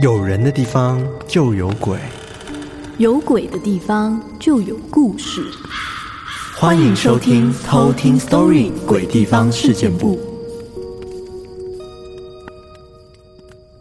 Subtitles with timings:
[0.00, 1.98] 有人的地方就有鬼，
[2.96, 5.44] 有鬼的地方就有故事。
[6.56, 10.16] 欢迎收听《偷听 Story 鬼地方事件簿》。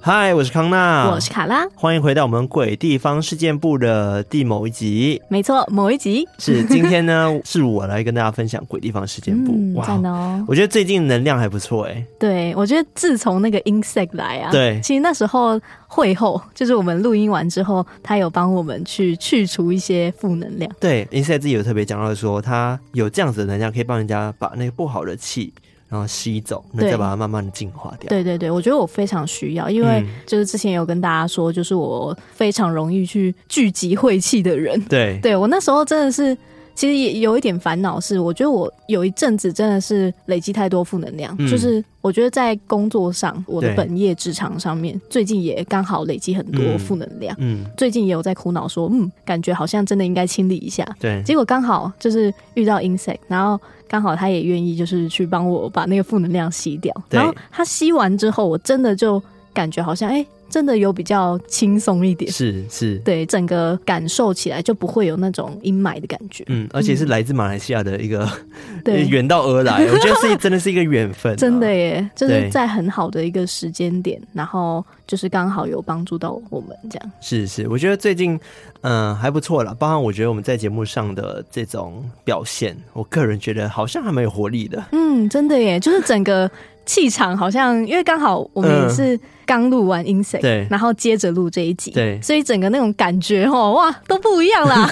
[0.01, 5.21] 嗨，我是康纳，我是卡拉，欢迎回到我们鬼地方事件部的第某一集。
[5.27, 9.51] 没错，某一集是今天呢， 是我来跟大家分享鬼地方事件部。
[9.53, 10.43] 嗯、哇，赞哦！
[10.47, 12.03] 我觉得最近能量还不错哎。
[12.17, 20.71] 对，我觉得自从那个 Insect 来啊，对，其实那时候会后，就是我们录音完之后，他有帮我们去去除一些负能量。
[20.79, 25.53] 对，Insect 自己有特别讲到说，他有这样子的能量，可以帮人家把那个不好的气。
[25.89, 28.07] 然后吸走，那再把它慢慢的净化掉。
[28.09, 34.79] 对对对，我觉得我非常需要，因为就是之前有跟大家说，就是我非常容易去聚集晦气的人。
[34.85, 36.37] 对，对我那时候真的是，
[36.79, 47.35] 其实也有一点烦恼，是我觉得我有一阵子真的是累积太多负能量，嗯、就是我觉得在工作上，我的本业职场上面，最近也刚好累积很多负能量。
[47.37, 50.87] 嗯，最近也有在苦恼说，嗯，感觉好像真的应该清理一下。
[51.01, 53.59] 对，结果刚好就是遇到 Insect，然后。
[53.91, 56.95] 刚好他也愿意，就是去帮我把那个负能量吸掉。
[57.09, 59.19] 然后他吸完之后，我真的就
[59.53, 62.31] 感觉好像，哎、欸，真的有比较轻松一点。
[62.31, 66.43] 是是，对，整个感受起来就不会有那种阴霾的感觉。
[66.47, 68.27] 嗯，而且是来自马来西亚的一个，
[68.83, 71.35] 对，远道而来，我觉得是真的是一个缘分、啊。
[71.35, 77.11] 真的耶，就是在很好的一个时间点，然后就是刚好有帮助到我们这样。
[77.21, 78.39] 是是，我觉得最近。
[78.81, 79.75] 嗯，还不错了。
[79.75, 84.81] 包括我觉得我们在节目上的这种表现，我个人觉得好像还蛮有活力的。
[84.93, 86.49] 嗯，真的耶，就是整个
[86.89, 94.89] 气场好像，因为刚好我们也是刚录完 Insect，对，然后接着录这一集，对，所以整个那种感觉哦，哇，都不一样啦，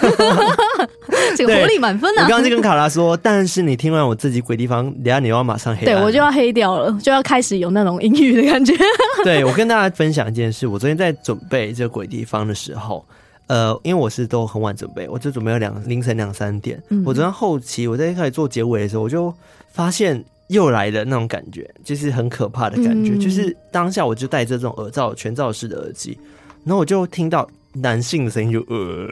[1.35, 2.21] 这个活力满分啊！
[2.21, 8.75] 我刚刚就跟卡拉说，但是你听完我自己鬼地方，等下你要马上黑，对我就要黑掉了，就要开始有那种阴郁的感觉。
[9.25, 13.03] 对，我跟大家分享一件事，我昨天在准备这个鬼地方的时候。
[13.47, 16.83] 呃，因为我是都很晚准备，我就准备了两凌晨两三点。
[16.89, 19.33] 嗯、我昨天后期我在一开始做结尾的时候，我就
[19.71, 23.13] 发现又来的那种感觉，就是很可怕的感觉。
[23.13, 26.17] 嗯、就是当下我就戴着这种耳罩全罩式的耳机，
[26.63, 29.07] 然后我就听到男性的声音就呃，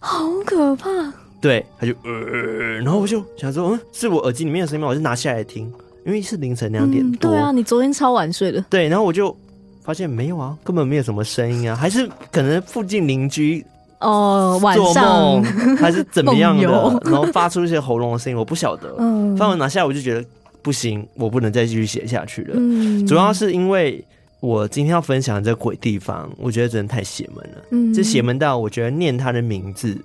[0.00, 0.88] 好可怕。
[1.40, 2.10] 对，他就呃，
[2.80, 4.88] 然后我就想说，嗯，是我耳机里面的声音吗？
[4.88, 5.72] 我就拿下来听，
[6.06, 7.30] 因为是凌晨两点多。
[7.30, 7.32] 嗯。
[7.32, 8.64] 对啊，你昨天超晚睡的。
[8.70, 9.36] 对，然后我就。
[9.84, 13.66] 发现没有啊，根本没有什么声音啊，还是可能附近邻居
[13.98, 15.42] 哦晚上
[15.76, 16.62] 还是怎么样的，
[17.02, 18.94] 然后发出一些喉咙的声音，我不晓得。
[19.00, 20.24] 嗯，放完拿下来我就觉得
[20.62, 22.54] 不行，我不能再继续写下去了。
[22.56, 24.04] 嗯，主要是因为
[24.40, 27.64] 我今天要分享的这鬼地方，我觉得真的太邪门了。
[27.70, 29.96] 嗯，这邪门到我觉得念他的名字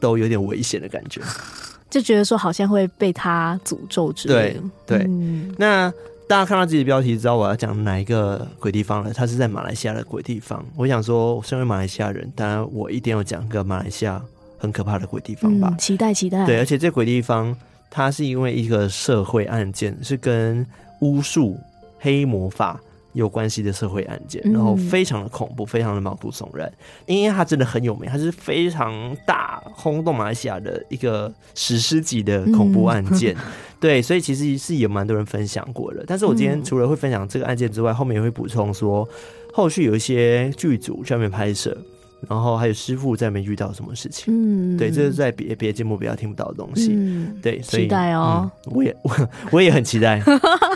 [0.00, 1.20] 都有点危险的感觉，
[1.90, 4.60] 就觉得说好像会被他诅咒之类的。
[4.86, 5.92] 对对，嗯、那。
[6.28, 9.12] 大家看到自己的标题，知道我要讲哪一个鬼地方了。
[9.12, 10.66] 它是在马来西亚的鬼地方。
[10.74, 14.20] 我想说，身为马来西亚人，当然我一定要讲个马来西亚
[14.58, 15.68] 很可怕的鬼地方吧。
[15.70, 16.44] 嗯、期待期待。
[16.44, 17.56] 对，而且这鬼地方，
[17.90, 20.66] 它是因为一个社会案件，是跟
[21.00, 21.58] 巫术、
[21.98, 22.80] 黑魔法。
[23.12, 26.70] 有关系的社会案件，然后非常的恐怖，非常的毛骨悚然，
[27.06, 36.04] 因为它真的很有名，它是非常大轰动马来西亚的一个史诗级的恐怖案件，嗯、 对，所以其实是有蛮多人分享过的。
[36.06, 39.08] 但是我今天除了会分享这个案件之外，后面也会补充说，
[39.50, 41.74] 后续有一些剧组在那边拍摄，
[42.28, 50.22] 然后还有师傅在那边遇到什么事情，嗯，对，这是在别别节目比较听不到的东西，嗯、对，所以期待哦，嗯、我也我 我也很期待。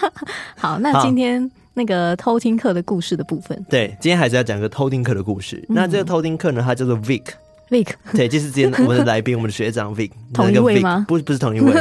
[0.56, 1.50] 好，那今天。
[1.72, 5.56] 那个偷听课的故事的部分，对，今天还是要讲个偷听课的故事。
[5.69, 11.06] 嗯、那这个偷听课呢，它叫做 Vic，Vic， 对，就是之前我们的来宾，我们的学长 Vic，同一位吗？
[11.09, 11.72] 不，不是同一位，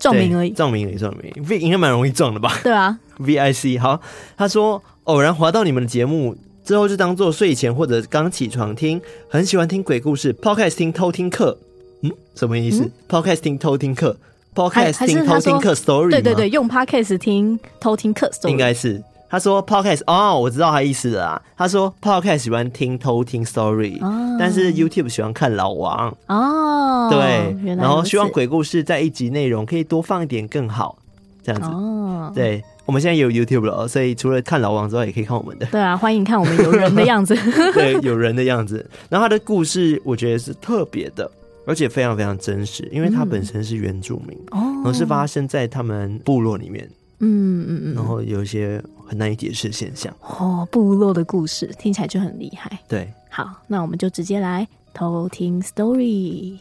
[0.00, 1.32] 撞名而已，撞名而已，撞名。
[1.44, 2.58] Vic 应该蛮容易撞的吧？
[2.64, 4.00] 对啊，Vic，好，
[4.36, 11.56] 他说偶然滑到你们的节目之后，就当做睡前或者刚起床听，很喜欢听鬼故事，Podcast 听偷听课，
[12.02, 14.16] 嗯，什么意思、嗯、？Podcast 听偷听课
[14.54, 19.02] ，Podcast 听偷听课 Story，对对对，用 Podcast 听偷听课 Story，应该是。
[19.32, 21.42] 他说 Podcast 哦，我知道他意思了啊。
[21.56, 27.08] 他说 Podcast 喜欢听偷听 story，、哦、但是 YouTube 喜欢看老王哦。
[27.08, 30.98] 对，然后希望鬼故事在一集内容可以多放一点更好，
[31.44, 31.68] 这样子。
[31.68, 35.66] 哦，对，我们现在也有 YouTube 了，所以除了看老王之外，也可以看我们的。
[35.66, 37.36] 对啊，欢迎看我们有人的样子。
[37.72, 38.84] 对，有人的样子。
[39.08, 41.30] 然后他的故事我觉得是特别的，
[41.64, 46.84] 而且非常非常真实，因为他本身是原住民，哦、嗯，而是发生在他们部落里面。
[47.20, 52.76] 嗯嗯嗯，然后有一些很难以解释的现象哦，部落的故事听起来就很厉害。
[52.88, 56.58] 对，好，那我们就直接来偷听 story。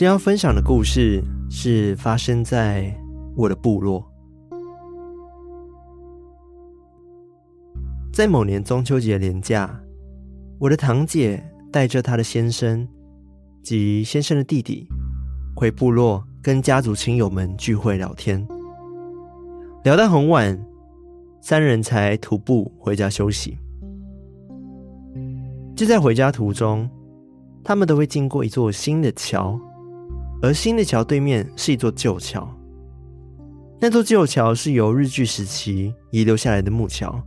[0.00, 2.90] 今天要分享的故事是发生在
[3.36, 4.02] 我的部落。
[8.10, 9.78] 在某年中秋节连假，
[10.58, 12.88] 我的堂姐带着她的先生
[13.62, 14.88] 及先生的弟弟
[15.54, 18.48] 回部落，跟家族亲友们聚会聊天，
[19.84, 20.58] 聊到很晚，
[21.42, 23.58] 三人才徒步回家休息。
[25.76, 26.88] 就在回家途中，
[27.62, 29.60] 他们都会经过一座新的桥，
[30.42, 32.48] 而新的桥对面是一座旧桥。
[33.80, 37.22] 那座旧桥是由日据时期遗留下来的木桥。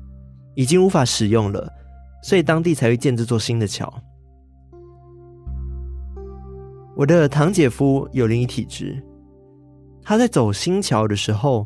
[0.55, 1.67] 已经无法使用了，
[2.21, 3.91] 所以当地才会建这座新的桥。
[6.95, 9.01] 我的堂姐夫有灵异体质，
[10.03, 11.65] 他在走新桥的时候，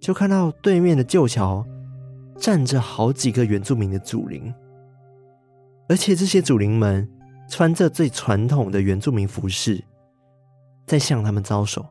[0.00, 1.64] 就看到对面的旧桥
[2.36, 4.52] 站着好几个原住民的祖灵，
[5.88, 7.08] 而且这些祖灵们
[7.48, 9.80] 穿着最传统的原住民服饰，
[10.86, 11.84] 在向他们招手。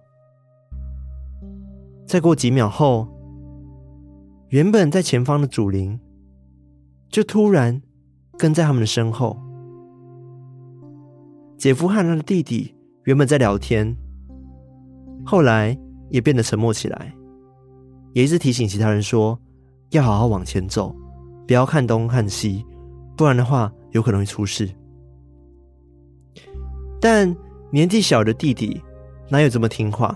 [2.05, 3.07] 再过几秒后，
[4.49, 5.99] 原本在前方的祖灵。
[7.09, 7.79] 就突然
[8.39, 9.39] 跟在他们的身后。
[11.59, 13.95] 姐夫和他的弟弟原本在聊天，
[15.23, 15.77] 后来
[16.09, 17.13] 也变得沉默起来，
[18.13, 19.39] 也一直提醒其他人说
[19.91, 20.91] 要好好往前走，
[21.45, 22.65] 不要看东看西，
[23.15, 24.67] 不然的话有可能会出事。
[26.99, 27.31] 但
[27.73, 28.79] 年纪小的弟弟
[29.29, 30.15] 哪有这么听话？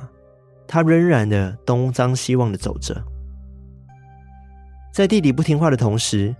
[0.67, 3.03] 他仍然的东张西望的走着，
[4.93, 6.35] 在弟弟不听话的同时。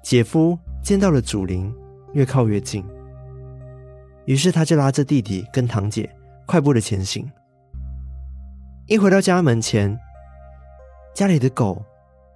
[0.00, 1.74] 姐夫见到了祖灵，
[2.12, 2.84] 越靠越近，
[4.24, 6.08] 于是他就拉着弟弟跟堂姐
[6.46, 7.28] 快步的前行。
[8.86, 9.98] 一回到家门前，
[11.14, 11.84] 家里的狗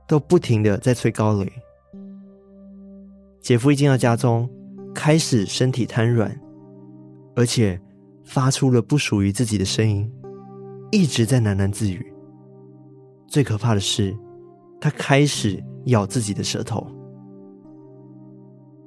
[0.09, 1.53] 都不停的在催高雷。
[3.41, 4.51] 姐夫一进到家中，
[4.93, 6.37] 开始身体瘫软，
[7.37, 7.81] 而且
[8.25, 10.11] 发出了不属于自己的声音，
[10.91, 12.13] 一直在喃喃自语。
[13.29, 14.17] 最可怕的是，
[14.81, 16.85] 他开始咬自己的舌头。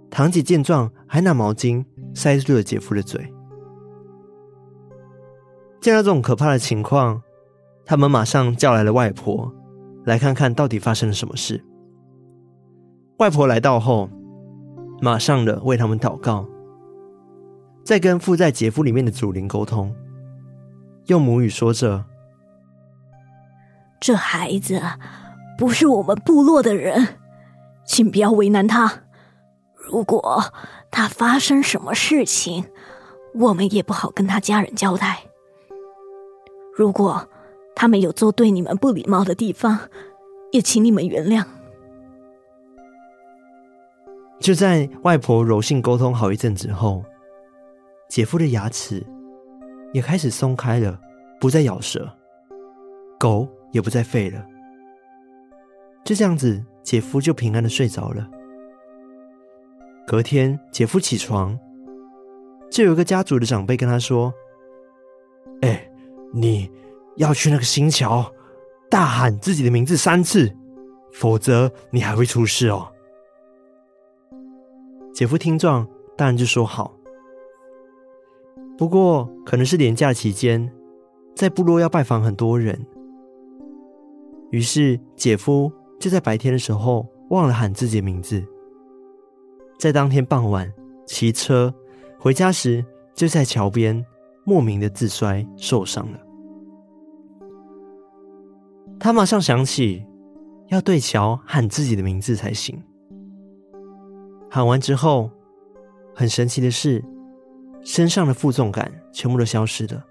[0.10, 3.22] 堂姐见状，还拿毛巾塞住了姐夫的嘴。
[5.80, 7.22] 见到这种可怕的情况，
[7.86, 9.54] 他们马上叫来了外婆，
[10.06, 11.64] 来看看到底发生了什么事。
[13.20, 14.10] 外婆来到后，
[15.02, 16.48] 马上的为他们祷告，
[17.90, 19.96] 再跟附在姐夫里面的祖灵沟通，
[21.08, 22.06] 用母语说着
[24.00, 24.80] ：“这孩子
[25.58, 27.18] 不是我们部落的人，
[27.88, 29.06] 请不要为难他。”
[29.74, 30.54] 如果
[30.92, 32.66] 他发生什么事情，
[33.34, 35.24] 我们也不好跟他家人交代。
[36.76, 37.28] 如果
[37.76, 39.80] 他们有做对你们不礼貌的地方，
[40.52, 41.44] 也请你们原谅。
[44.40, 47.04] 就在外婆柔性沟通好一阵子后，
[48.10, 49.06] 姐夫的牙齿
[49.94, 51.00] 也开始松开了，
[51.40, 52.12] 不再咬舌，
[53.20, 54.44] 狗也不再吠了。
[56.04, 58.28] 就这样子，姐夫就平安的睡着了。
[60.08, 61.58] 隔天，姐夫起床，
[62.72, 64.34] 就有一个家族的长辈跟他说
[65.62, 65.88] ：“哎、
[66.34, 66.68] 你
[67.18, 68.34] 要去那个新桥，
[68.90, 70.52] 大喊自己的名字三次，
[71.14, 72.92] 否则你还会出事哦。”
[75.14, 76.92] 姐夫听状，当然就说好。
[78.80, 80.72] 不过，可能是连假期间，
[81.36, 82.88] 在部落要拜访很多人，
[84.52, 85.70] 于是姐夫
[86.00, 88.42] 就在白天的时候忘了喊自己的名字。
[89.78, 90.72] 在当天傍晚
[91.06, 91.74] 骑车
[92.18, 94.02] 回家时，就在桥边
[94.46, 96.20] 莫名的自摔受伤了。
[98.98, 100.06] 他马上想起
[100.70, 102.82] 要对桥喊自己的名字才行。
[104.50, 105.30] 喊完之后，
[106.16, 107.04] 很神奇的是，
[107.84, 110.06] 身上的负重感全部都消失了，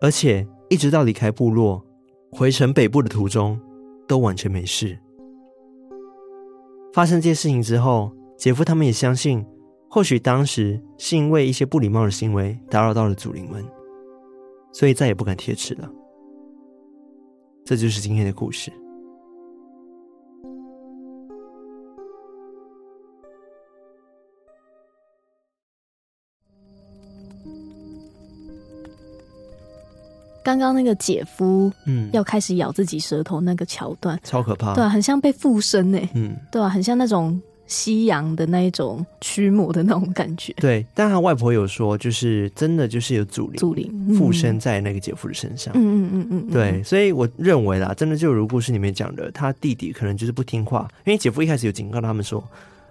[0.00, 1.84] 而且一直到离开部落
[2.30, 3.58] 回城北部的途中，
[4.06, 4.98] 都完全没事。
[6.92, 9.44] 发生这些事情之后，姐夫他们也相信，
[9.90, 13.64] 或许当时是因为一些不礼貌的行为打扰到了祖灵们，
[14.72, 15.90] 所以再也不敢贴纸了。
[17.64, 18.72] 这就是今天的故事。
[30.42, 37.40] 刚刚那个姐夫，嗯，要开始咬自己舌头那个桥段，超可怕，对啊，很像被附身呢，嗯，对啊，很像那种。
[37.70, 40.86] 西洋的那一种驱魔的那种感觉，对。
[40.94, 45.70] 但他外婆有说，就是真的就是有祖灵，祖灵附身在那个姐夫的身上。
[45.76, 46.82] 嗯嗯嗯嗯，对。
[46.82, 52.42] 所以我认为啦，真的就如故事里面讲的，他弟弟可能就是不听话，因为姐夫一开始有警告他们说，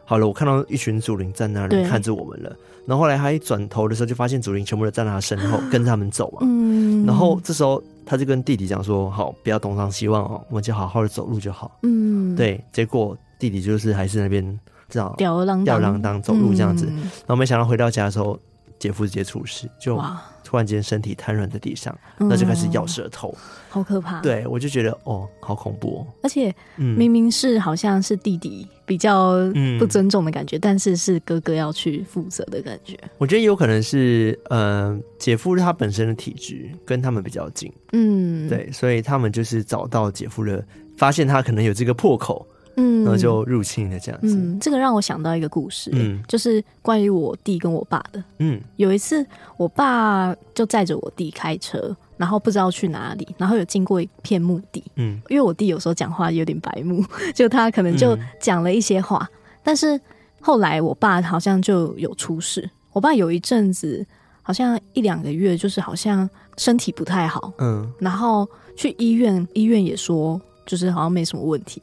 [0.09, 2.55] 好了，我看到一群祖灵在那里看着我们了。
[2.85, 6.39] 然后后来他一转头的时候，就发现祖灵全部都站在他身后，跟着他们走嘛。
[6.43, 7.05] 嗯。
[7.05, 12.33] 然后这时候他就跟弟弟讲说：“好，不要东张西望哦，我们就好好的走路就好。”嗯。
[12.37, 12.63] 对。
[12.71, 16.85] 结果弟弟就是还是那边这样吊儿郎当，吊儿郎当走路这样子。
[16.89, 17.01] 嗯。
[17.01, 18.39] 然后没想到回到家的时候，
[18.79, 20.01] 姐夫直接出事，就。
[20.43, 24.21] 突然间身体瘫软在地上，那就开始咬舌头，嗯、好可怕。
[24.21, 26.07] 对，我就觉得哦，好恐怖哦。
[26.23, 29.33] 而且明明是好像是弟弟比较
[29.77, 32.97] 不尊重的感觉，嗯、但是是哥哥要去负责的感觉。
[33.17, 40.65] 我觉得有可能是，呃，姐夫他本身的体质跟他们比较近，嗯，对，所以他们就是找到姐夫的，
[40.95, 42.47] 发现他可能有这个破口。
[42.77, 44.35] 嗯，然后就入侵了这样子。
[44.37, 48.23] 嗯，这个让我想到一个故事，嗯，就是关于我弟跟我爸的。
[48.37, 49.25] 嗯，有一次
[49.57, 54.83] 我爸就载着我弟开车，然后不知道去哪里，然后有经过一片墓地。
[54.95, 57.03] 嗯，因为我弟有时候讲话有点白目，
[57.33, 59.99] 就他可能就讲了一些话，嗯，但是
[60.39, 62.69] 后来我爸好像就有出事。
[62.93, 64.05] 我爸有一阵子
[64.43, 67.51] 好像一两个月，就是好像身体不太好。
[67.57, 71.81] 嗯，然后去医院，医院也说就是好像没什么问题。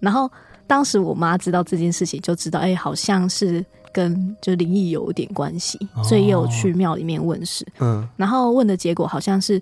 [0.00, 0.30] 然后
[0.66, 7.66] 当时我妈知道这件事情，就知道哎，好像是跟就灵异有点关系，哦、所以也有去庙里面问事。
[7.78, 9.60] 嗯，然后问的结果好像是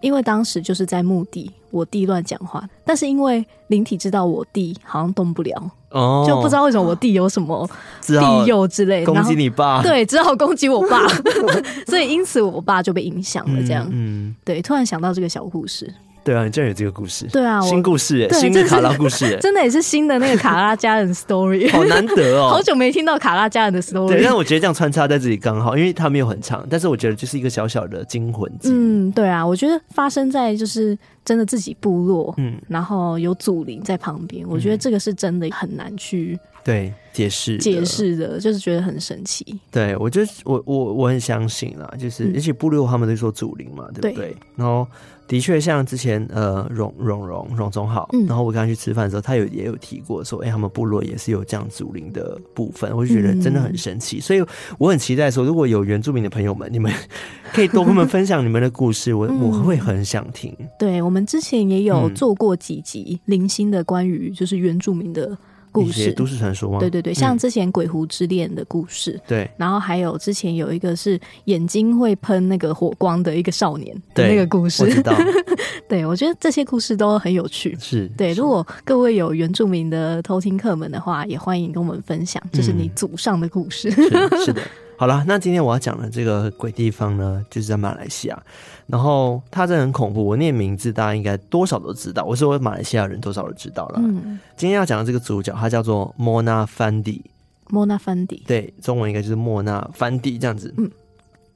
[0.00, 7.68] 因为当时就是在墓地，我弟乱讲话，但是因为灵体知道我弟好像动不了，哦，就不知道为什么我弟有什么
[8.06, 11.06] 庇佑之类，攻击你爸，对，只好攻击我爸，
[11.86, 13.60] 所以因此我爸就被影响了。
[13.62, 15.92] 这样，嗯，嗯对，突然想到这个小故事。
[16.26, 17.24] 对啊，你竟然有这个故事？
[17.28, 24.08] 对啊，新故事，新的卡拉故事， 真的也是新的那个卡拉家人 story，好难得哦， 好久没听到卡拉家人的 story。
[24.08, 28.50] 对，但我觉得这样穿插在这里刚好，因为它没有很长，但是我觉得就是一个小小的惊魂。
[28.64, 39.56] 嗯，对啊，我觉得发生在就是真的自己部落，嗯，然后有祖灵在旁边，我觉得这个是真的很难去对解释解释的，就是觉得很神奇。
[39.70, 44.36] 对，我觉得我我我很相信啦，就是而且部落他们都说祖灵嘛，对不对？
[44.56, 44.84] 然后。
[45.28, 54.44] 的确，像之前呃，荣荣荣荣宗浩，嗯、然后我刚刚去吃饭的时候，他有也有提过说，哎、欸，他们部落也是有这样祖灵的部分，我就觉得真的很神奇，嗯、所以
[54.78, 56.92] 我很期待说，如果有原住民的朋友们，你们
[57.52, 60.56] 可以多跟我们分享你们的故事，我、嗯、我会很想听。
[60.78, 65.36] 对，我们之前也有做过几集零星的关于就是原住民的。
[65.84, 66.78] 故事都市传说吗？
[66.78, 75.16] 对对对，像之前鬼狐之恋的故事，嗯、对，然后还有之前有一个是眼睛会喷那个火光的一个少年的那个故事，我知道。
[75.88, 77.76] 对，我觉得这些故事都很有趣。
[77.80, 83.88] 是对，如果各位有原住民的偷听客们的话，也欢迎跟我们分享，就是你祖上的故事。
[83.88, 84.62] 嗯、是，是的。
[84.98, 88.42] 好了，那今天我要讲的这个鬼地方呢，就是在马来西亚。
[88.86, 92.24] 然后他真的很恐怖，我念名字大家应该多少都知道。
[92.24, 94.00] 我是我马来西亚人多少都知道了。
[94.00, 97.24] 嗯，今天要讲的这个主角，他叫做莫纳凡迪。
[97.68, 100.72] 莫纳凡迪，对，中文应该就是莫纳凡迪这样子。
[100.78, 100.88] 嗯，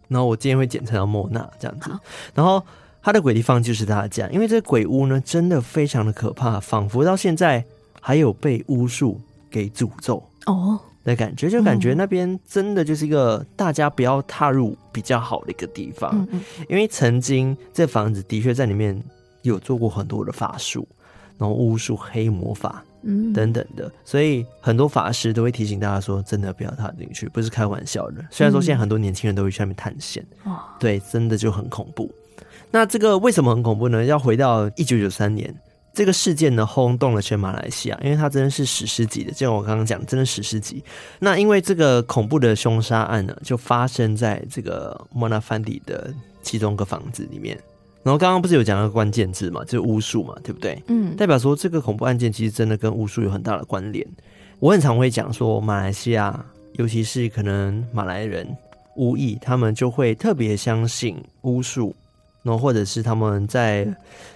[0.09, 1.89] 然后我今天会简称到莫纳这样子。
[1.89, 2.01] 好
[2.35, 2.61] 然后
[3.01, 7.65] 他的鬼地方就是他的家，因为这个鬼屋呢，真的非常的可怕，仿佛到现在
[8.01, 10.23] 还有被巫术给诅咒。
[10.47, 10.81] 哦。
[11.05, 19.01] 的感觉，就感觉那边真的就是一个大家不要踏入比较好的一个地方，嗯嗯，因为曾经这房子的确在里面
[19.43, 20.87] 有做过很多的法术，
[21.39, 28.23] 然后巫术、黑魔法，嗯等等的，所以很多法师都会提醒大家说，真的不要踏进去，不是开玩笑的。
[28.31, 32.13] 虽然说现在很多年轻人都会去那边探险，嗯、对，真的就很恐怖。
[32.71, 34.05] 那这个为什么很恐怖呢？
[34.05, 35.53] 要回到一九九三年。
[35.93, 40.83] 这个事件呢，轰动了全马来西亚，因为它真的是史诗级的，就像我刚刚讲，真的史诗级。
[41.19, 47.59] 那因为这个恐怖的凶杀案呢，就发生在这个莫纳凡迪的其中一个房子里面。
[48.03, 50.83] 然后刚刚不是有讲到关键字嘛，就是巫术嘛，对不对？
[50.87, 54.07] 嗯，代表说这个恐怖案件其实真的跟巫术有很大的关联。
[54.59, 56.43] 我很常会讲说，马来西亚，
[56.75, 58.57] 尤其是可能马来人、
[58.97, 61.95] 巫裔，他们就会特别相信巫术。
[62.43, 63.87] 然后，或者是他们在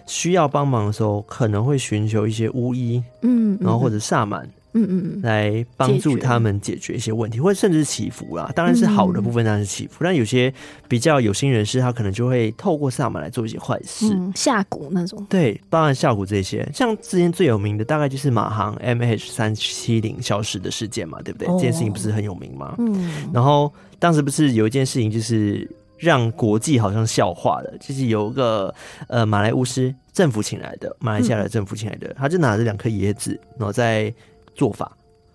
[0.06, 8.52] 需要帮忙的时候，可能会寻求一些巫医，嗯，然后或者萨满，嗯嗯，来帮助他们解决一些问题，或者甚至是祈福啦。
[8.54, 10.04] 当然是好的部分，当然是祈福。
[10.04, 10.52] 但有些
[10.86, 15.26] 比较有心人士，他可能就会透过萨满来做一些坏事，下蛊那种。
[15.30, 16.68] 对，包含下蛊这些。
[16.74, 21.48] 像之前最有名的，大概就是马航 MH 三七零消失的事件嘛，对不对？
[21.48, 22.74] 这件事情不是很有名吗？
[22.76, 23.30] 嗯。
[23.32, 25.66] 然后当时不是有一件事情，就是。
[25.98, 28.74] 让国际好像笑话了，就是有一个
[29.08, 34.12] 呃马来巫师政府请来的，马来西亚的政府请来的，嗯、他就拿着两颗椰子，然后在
[34.54, 34.90] 做法，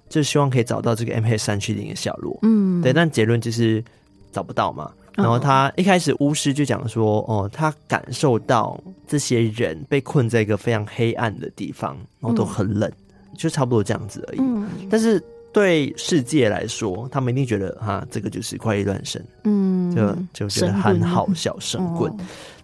[0.09, 2.37] 就希望可以找到这个 MH 三七零的下落。
[2.43, 3.83] 嗯，对，但结论就是
[4.31, 4.91] 找不到嘛。
[5.15, 14.37] 然后他一开始巫师就讲说，哦，他感受到这些人被困在一个非常黑暗的地方，然后都很冷，嗯、就差不多这样子而已。
[14.39, 22.11] 嗯、但是对世界来说，他们一定觉得哈，这个就是怪力乱神，嗯，就就觉得很好笑，神棍。
[22.11, 22.17] 哦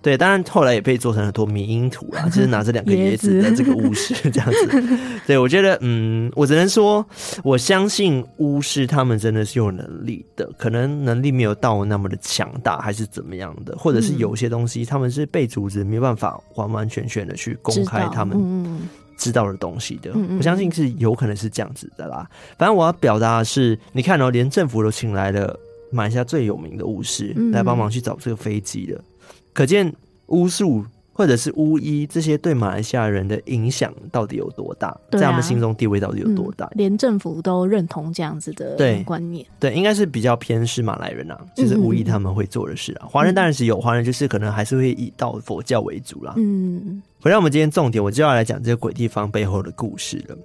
[0.05, 4.97] 对，当然后来也被做成很多迷因图啊， 就是拿着两个椰子的这个巫师这样子。
[5.25, 7.03] 对，我觉得，嗯，我只能说，
[7.43, 20.11] 我相信巫师他们真的是有能力的，可能能力没有到那么的强大，还是怎么样的，或者是有些东西他们是被组织没办法完完全全的去公开他们知道的东西的。
[20.37, 22.29] 我相信是有可能是这样子的啦。
[22.59, 25.59] 反正我要表达的是，你看哦，连政府都请来了
[25.95, 29.01] 马来西亚最有名的巫师来帮忙去找这个飞机了。
[29.53, 29.91] 可见
[30.27, 36.69] 巫术或者是巫医这些对马来西亚人的影响到底有多大，在他们心中地位到底有多大？
[36.75, 39.45] 连政府都认同这样子的观念。
[39.57, 43.07] 对，应该是比较偏是马来人啊，就是巫医他们会做的事啊。
[43.07, 46.33] 华人当然是有，华人就是可能还是会以道佛教为主啦。
[46.35, 50.37] 嗯，回到我们今天重点，我就要来讲这个鬼地方背后的故事了。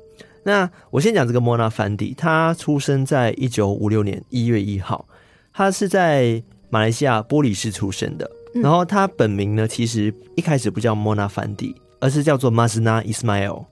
[0.45, 5.05] 那我先讲这个莫纳凡迪，他出生在一九五六年一月一号，
[5.53, 8.31] 他是在马来西亚玻里市出生的。
[8.53, 13.65] 然后他本名呢，其实一开始不叫莫纳凡迪，而是叫做 Masna Ismail，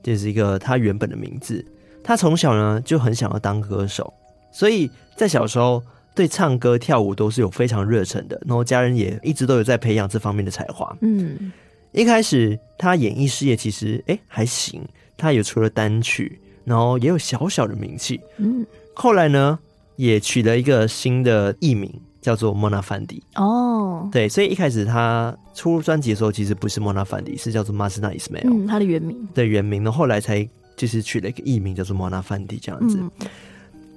[0.00, 1.64] 这是一个他原本的名字。
[2.04, 4.14] 他从小呢就很想要当歌手，
[4.52, 5.82] 所以在小时候
[6.14, 8.40] 对唱歌跳舞都是有非常热忱的。
[8.46, 10.96] 然后家人也一直都有在培养这方面的才华。
[11.00, 11.50] 嗯，
[11.90, 14.82] 一开始他演艺事业其实诶还行，
[15.16, 18.20] 他也出了单曲，然后也有小小的名气。
[18.36, 18.64] 嗯，
[18.94, 19.58] 后来呢
[19.96, 21.92] 也取了一个新的艺名。
[22.22, 32.96] 叫做莫纳凡迪哦，对，所以一开始他出专辑的时候，其实不是莫纳凡迪，是叫做马斯纳伊斯梅尔，嗯，他的原名，对，原名呢，后来才就是取了一个艺名，叫做莫纳凡迪这样子。
[33.00, 33.10] 嗯、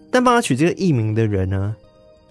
[0.09, 1.75] 但帮他取这个艺名的人呢，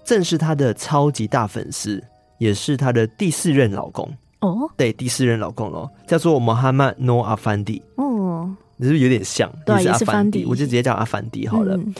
[0.03, 2.03] 正是他的超级大粉丝，
[2.39, 9.49] 也是他的第四任老公哦，对，第四任老公咯，叫做穆罕默诺阿凡迪哦，你是不是有点像？
[9.65, 11.77] 对，也是阿凡迪，我就直接叫阿凡迪好了。
[11.77, 11.95] 嗯、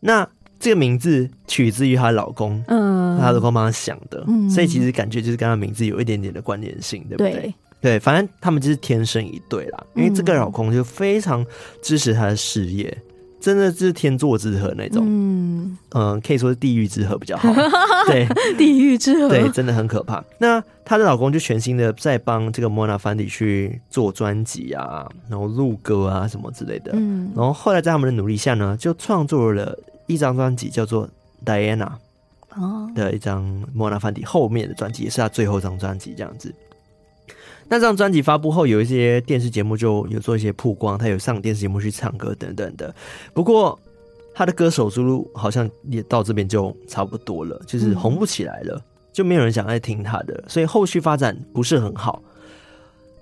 [0.00, 0.28] 那。
[0.60, 7.32] 这个名字取自于她老公，嗯，她老公帮她想的，嗯，所以其实感觉就是跟她名字有一点点的关联性，对不对？
[7.32, 9.86] 对，对，反正他们就是天生一对啦。
[9.94, 11.44] 因为这个老公就非常
[11.80, 12.96] 支持她的事业，
[13.40, 17.48] 真的是天作之合那种，嗯嗯，可以说是地狱之合比较好。
[18.10, 20.22] 对，地狱之合，对，真的很可怕。
[20.38, 29.78] 那她的老公就全心的在帮这个莫娜凡迪去做专辑啊，然后录歌啊什么之类的，嗯，然后后来在他们的努力下呢，就创作了。
[30.08, 31.06] 一张专辑叫做
[31.44, 31.76] 《Diana》
[32.60, 36.52] 哦的一张莫纳凡迪后面的专辑，也是他最后一张专辑这样子。
[37.68, 42.92] 那这张专辑发布后，有一些电视节目就有做一些曝光，他有上电视节目去唱歌等等的。
[43.34, 43.78] 不过
[44.34, 52.22] 他的歌手之路好像也到这边就差不多了，就是红不起来了，嗯、就没有人想再听他的，所以后续发展不是很好。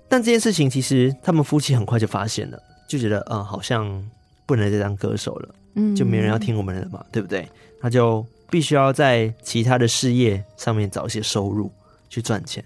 [0.07, 4.09] 但这件事情其实他们夫妻很快就发现了，就觉得嗯，好像
[4.45, 5.49] 不能再当歌手了。
[5.95, 7.47] 就没人要听我们的嘛，对不对？
[7.79, 11.71] 他就必须要在其他的事业上面找一些收入
[12.09, 12.63] 去赚钱。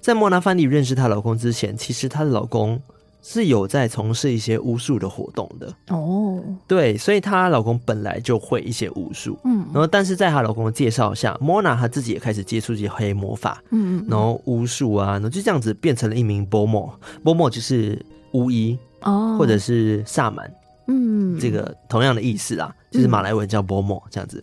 [0.00, 2.80] 在莫娜范迪认识她老公之前，其实她的老公
[3.22, 6.42] 是有在从事一些巫术的活动的哦。
[6.68, 9.64] 对，所以她老公本来就会一些巫术，嗯。
[9.72, 17.00] 然后，但是在她老公的介绍下，莫娜她自己也开始接触一些黑魔法，嗯，然后巫术啊，然后就这样子变成了一名波莫。
[17.22, 17.98] 波莫就是
[18.32, 20.52] 巫医哦，或者是萨满。
[20.86, 24.42] 嗯，这个同样的意思啊，就是马来文叫波莫这样子。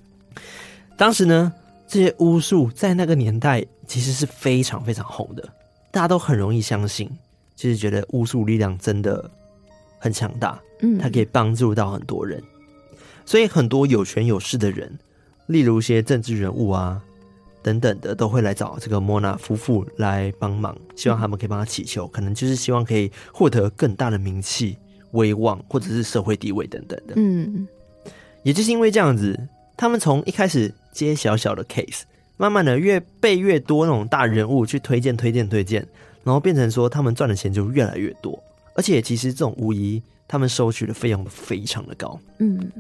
[0.97, 1.53] 当时呢，
[1.87, 5.47] 这些巫术在那个年代其实是非常非常红的，
[5.91, 7.09] 大家都很容易相信，
[7.55, 9.29] 就是觉得巫术力量真的
[9.99, 12.41] 很强大，嗯，它可以帮助到很多人，
[13.25, 14.91] 所以很多有权有势的人，
[15.47, 17.01] 例如一些政治人物啊
[17.61, 24.77] 等等的，都会来找这个莫娜夫妇来帮忙，希望他们可以帮他祈求，可能就是希望可以获得更大的名气。
[25.11, 27.67] 威望或者是社会地位等等的，嗯，
[28.43, 29.39] 也就是因为这样子，
[29.75, 32.01] 他们从一开始接小小的 case，
[32.37, 35.85] 慢慢的越被越多那种大人物去推荐、推荐、推荐，
[36.23, 38.41] 然后变成说他们赚的钱就越来越多，
[38.75, 42.71] 而且其实这种无疑他们收取的费用非常的高，嗯，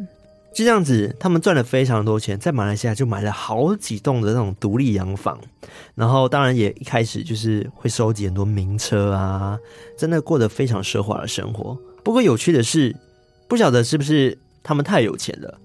[0.53, 5.39] 就这样子，他们赚了非常多钱，在马来西亚就买了好几栋的那种独立洋房，
[5.95, 9.59] 然后当然也一开始就是会收集很多名车啊，
[9.97, 11.77] 真的过得非常奢华的生活。
[12.03, 12.95] 不过有趣的是，
[13.47, 15.59] 不晓得是不是他们太有钱了，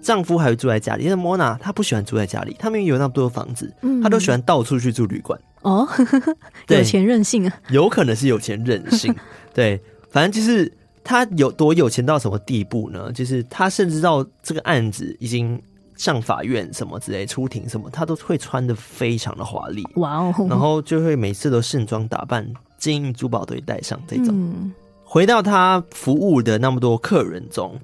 [0.00, 1.04] 丈夫还会住在家里。
[1.04, 5.38] 因为莫娜她不喜欢住在家里，他们有那么多房子，她都喜欢到处去住旅馆。
[5.62, 5.86] 哦，
[6.68, 7.60] 有钱任性啊！
[7.70, 9.14] 有可能是有钱任性。
[9.54, 10.72] 对，反正就是
[11.04, 13.12] 他有多有钱到什么地步呢？
[13.12, 15.60] 就是他甚至到这个案子已经
[15.96, 19.84] 上法院什么之类出庭什么，他都会穿的非常的华丽。
[19.96, 20.34] 哇哦！
[20.48, 22.44] 然后就会每次都盛装打扮，
[22.76, 24.28] 金银珠宝都会带上这种。
[24.30, 24.72] 嗯
[25.12, 27.78] 回到他服务的那么多客人中，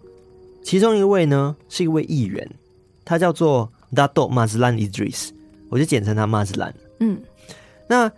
[0.63, 2.51] 其中一位呢是一位议员，
[3.05, 5.29] 他叫做 Dato Mazlan Idris，
[5.69, 6.73] 我就简称他 Mazlan。
[7.01, 7.21] 嗯，
[7.87, 8.11] 那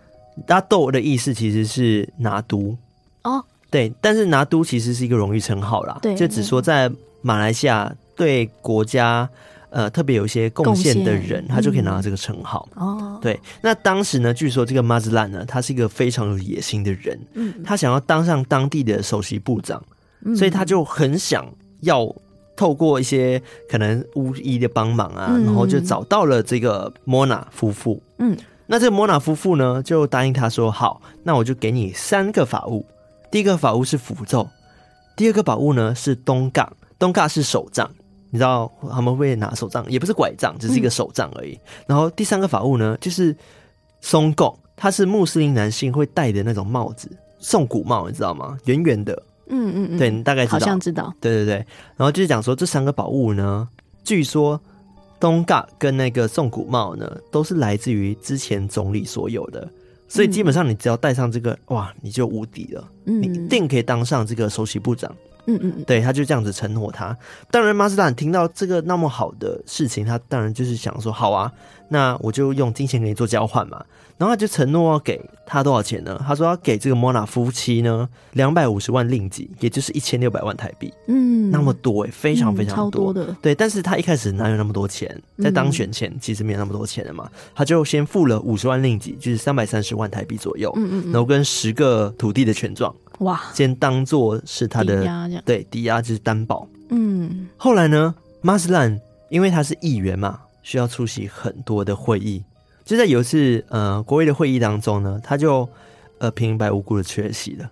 [0.47, 2.77] Dato 的意思其实是拿督。
[3.25, 6.89] 哦，对，但是拿督其实是一个荣誉称号啦，对，就只说在
[7.21, 9.29] 马来西亚对国家
[9.71, 13.17] 呃特别有一些贡献的人，他就可以拿到这个称号哦。
[13.19, 19.83] 对，那当时呢，据说这个 Mazlan 呢，他是一个非常有野心的人，嗯，他想要当上当地的首席部长，
[20.37, 21.43] 所以他就很想
[21.79, 22.15] 要。
[22.53, 27.99] 透过一些可能巫医的帮忙啊，然后就找到了这个莫娜夫妇。
[28.19, 32.85] 嗯，那这个莫娜夫妇呢，就答应他说：“好，那我就给你三个法物。
[33.31, 34.47] 第一个法物是符咒，
[35.15, 37.89] 第二个宝物呢是东嘎，东嘎是手杖，
[38.31, 41.55] 你知道他们会拿手杖，也不是拐杖，只是一个手杖而已。
[41.85, 43.35] 然后第三个法物呢，就是
[43.99, 48.57] 松贡，它是穆斯林男性会戴的那种帽子，宋古帽，你知道吗？
[48.65, 49.21] 圆圆的。”
[49.53, 51.55] 嗯嗯嗯，对，你大概知道，好像知道，对对对。
[51.97, 53.67] 然后就是讲说这三个宝物呢，
[54.01, 54.57] 据说
[55.19, 59.69] 东嘎跟那个宋古帽呢，都是来自于之前总理所有的，
[60.07, 65.13] 所以基本上你只要戴上这个，哇，你就无敌了，嗯，你一定可以当上这个首席部长。
[65.45, 67.15] 嗯嗯嗯，对，他就这样子承诺他。
[67.49, 71.51] 当然，马斯坦听到这个那么好的事情，他当然就是想说，好啊，
[71.89, 73.83] 那我就用金钱给你做交换嘛。
[74.17, 76.23] 然后他就承诺要给他多少钱呢？
[76.27, 80.93] 他说要给这个莫娜夫妻呢两百五十万令吉，也就是一千六百万台币。
[81.07, 83.35] 嗯，那么多诶，非常非常多，超多的。
[83.41, 85.19] 对，但是他一开始哪有那么多钱？
[85.39, 87.27] 在当选前其实没有那么多钱的嘛。
[87.55, 90.71] 他就先付了五十万令吉，就是三百三十万台币左右。
[90.75, 95.03] 嗯嗯，然后跟十个土地的权状，哇，先当做是他的
[95.45, 96.67] 对，抵押就是担保。
[96.89, 102.43] 嗯，后来呢，马斯兰因为他是议员嘛，需要出席很多的会议。
[102.83, 105.67] 就在有一次呃国会的会议当中呢，他就
[106.17, 107.69] 呃平白无故的缺席了，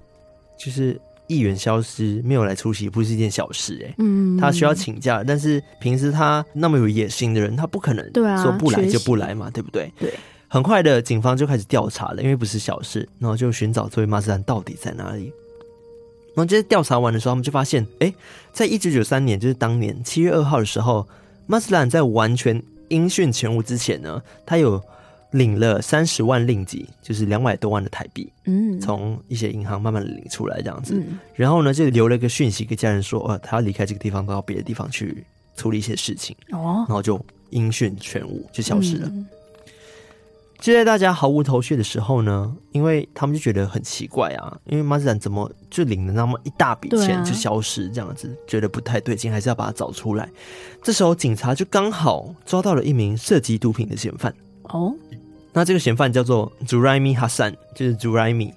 [0.57, 3.95] 就是议员消失没有来出席，不是一件小事哎、欸。
[3.97, 8.05] 嗯，他需要请假，但是平时他那么有野心的人，他不可能
[8.41, 9.91] 说不来就不来嘛，对不对？
[9.99, 10.13] 对。
[10.49, 15.31] 很快的，警方就开始调查了，因为不是小事，然后就寻找这位马斯兰到底在哪里。
[16.35, 18.13] 然后接着调查完的时候，他们就发现，哎，
[18.51, 21.07] 在一九九三年，就是当年七月二号的时候，
[21.47, 24.83] 马斯兰在完全音讯全无之前呢，他有。
[25.33, 28.27] 领了三十万令吉，就是两百多万的台币。
[28.45, 30.95] 嗯，从一些银行慢慢的领出来这样子。
[30.95, 35.23] 嗯、然后呢，就留了一个讯息给家人说，呃，他要离开这个地方，到别的地方去
[35.55, 36.35] 处理一些事情。
[36.51, 39.07] 哦，然后就音讯全无，就消失了。
[39.07, 39.27] 嗯、
[40.59, 50.29] 就在大家毫无头绪的时候呢，因为他们就觉得很奇怪啊，因为马斯兰怎么就领了那么一大笔钱就消失这样子，啊、觉得不太对劲，还是要把它找出来。
[50.83, 54.33] 这时候警察就刚好抓到了一名涉及毒品的嫌犯。
[54.63, 54.93] 哦。
[55.51, 58.53] 那这个嫌犯叫做 Zuraimi Hassan，就是 Zuraimi。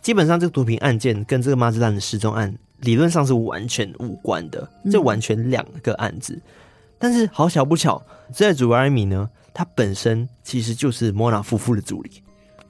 [0.00, 6.34] 基本上，这个毒品案件跟这个马子兰的失踪案理论上是完全无关的，这完全两个案子。
[6.34, 6.42] 嗯、
[6.98, 8.00] 但是好巧不巧，
[8.32, 12.22] 这 Zuraimi 呢，他本身其实就是莫娜夫妇的助理，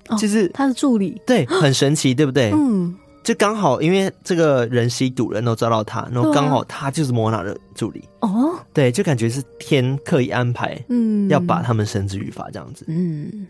[0.09, 1.20] 哦、就是他的助理。
[1.27, 2.51] 对，很神奇，对不对？
[2.55, 2.96] 嗯。
[3.22, 8.03] 就刚好因为这个人吸毒然后抓到他，然后刚好他就是莫娜的助理。
[8.20, 8.59] 哦。
[8.72, 12.87] 对，就感觉是天刻意安排，嗯，要把他们绳之于法这样子。
[12.88, 13.46] 嗯。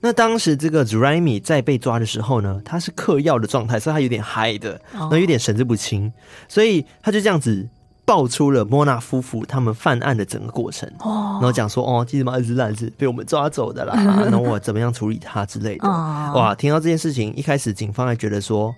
[0.00, 6.10] 那当时这个 Zuraimi 在被抓的时候呢，他是嗑药的状态，所以他有点嗨的，然后有点神志不清，
[6.48, 7.68] 所以他就这样子
[8.08, 13.92] 爆出了莫娜夫妇他们犯案的整个过程，然后讲说哦，其实马兹烂是被我们抓走的啦，
[14.24, 15.86] 然后我怎么样处理他之类的。
[15.86, 18.74] 哇，听到这件事情，一开始警方还觉得说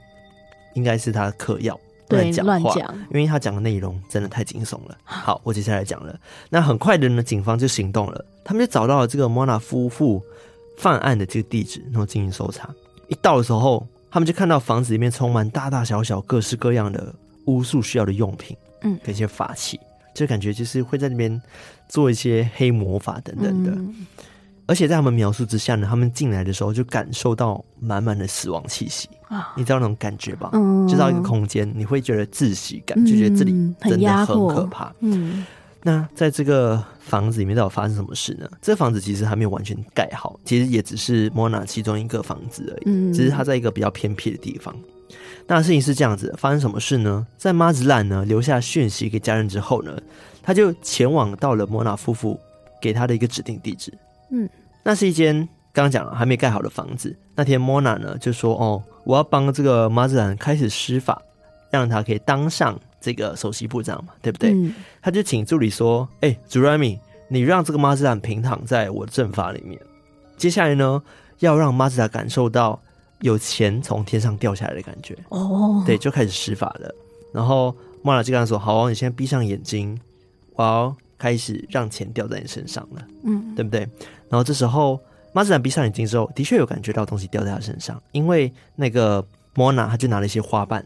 [0.75, 2.75] 应该是他嗑药乱讲话，
[3.11, 4.99] 因为他讲的内容真的太惊悚了。
[5.05, 10.21] 好，我接下来讲了，那很快的呢，警方就行动了，他们就找到了这个莫娜夫妇。
[10.77, 12.66] 犯案的这个地址，然后进行搜查。
[13.09, 17.14] 一到的时候，他们就看到房子里面充满大大小小、各式各样的
[17.45, 19.79] 巫术需要的用品，嗯，跟一些法器，
[20.14, 21.40] 就感觉就是会在那边
[21.88, 23.71] 做一些黑魔法等等的。
[23.73, 24.07] 嗯、
[24.66, 29.53] 而且在他们描述之下呢，他们进来的时候就感受到满满的死亡气息啊！
[29.57, 30.51] 你知道那种感觉吧？
[30.53, 34.93] 嗯，就到一个空间，你会觉得窒息感，就觉得这里真的很可怕。
[35.01, 35.45] 嗯。
[35.83, 38.47] 那在这个房子里面到底发生什么事呢？
[38.61, 42.83] 这个房子其实还没有完全盖好，其实也只是莫娜其中一个房子而已。
[42.85, 44.77] 嗯，只是它在一个比较偏僻的地方。
[45.57, 47.27] 那事情是这样子，发生什么事呢？
[47.37, 49.97] 在马子兰呢留下讯息给家人之后呢，
[50.43, 52.39] 他就前往到了莫娜夫妇
[52.81, 53.93] 给他的一个指定地址。
[54.31, 54.49] 嗯，
[54.85, 55.37] 那是一间
[55.73, 57.17] 刚刚讲了还没盖好的房子。
[57.35, 61.21] 那天莫娜呢就说：“哦，我要帮这个马子兰开始施法，
[61.71, 64.53] 让他可以当上。”这个首席部长嘛，对不对？
[64.53, 69.81] 嗯、他就请助理说：“哎、欸，祖拉米，你让这个马子兰平躺在我的阵法里面。
[70.37, 71.03] 接下来呢，
[71.39, 72.79] 要让马子兰感受到
[73.20, 75.16] 有钱从天上掉下来的感觉。
[75.28, 76.94] 哦，对，就开始施法了。
[77.33, 79.98] 然后莫娜就跟他说：‘好，你现在闭上眼睛，
[80.54, 83.80] 我要开始让钱掉在你身上了，嗯，对不对？
[84.28, 84.98] 然后这时候
[85.33, 90.85] 马自然闭上眼睛之后，的确有感觉到东西掉在他身上，因为那个莫娜他就拿了一些花瓣，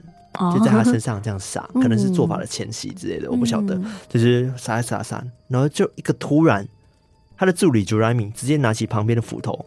[0.53, 6.67] 就在他身上这样撒， 可能是做法的前夕之类的，我不晓得，就是撒一撒撒，然后就一个突然，
[7.37, 9.65] 他的助理朱莱米直接拿起旁边的斧头，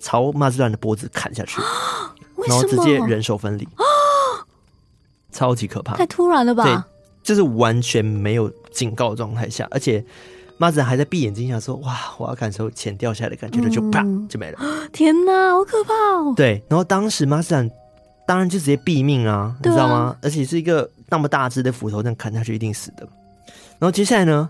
[0.00, 1.60] 朝马自然的脖子砍下去，
[2.48, 3.66] 然后直接人手分离，
[5.32, 6.64] 超级可怕，太突然了吧？
[6.64, 6.76] 对，
[7.22, 10.04] 就是完全没有警告的状态下，而且
[10.56, 14.58] 马自然还在闭眼睛，想说：“哇，我要感受钱掉下来的感觉了。”就啪就没了。
[14.92, 16.32] 天哪，好可怕哦！
[16.36, 17.68] 对，然后当时马自然
[18.26, 20.16] 当然就直接毙命啊，你知道吗？
[20.22, 23.06] 而且是一个那么大只的斧头，这样砍下去一定死的。
[23.78, 24.48] 然后接下来呢，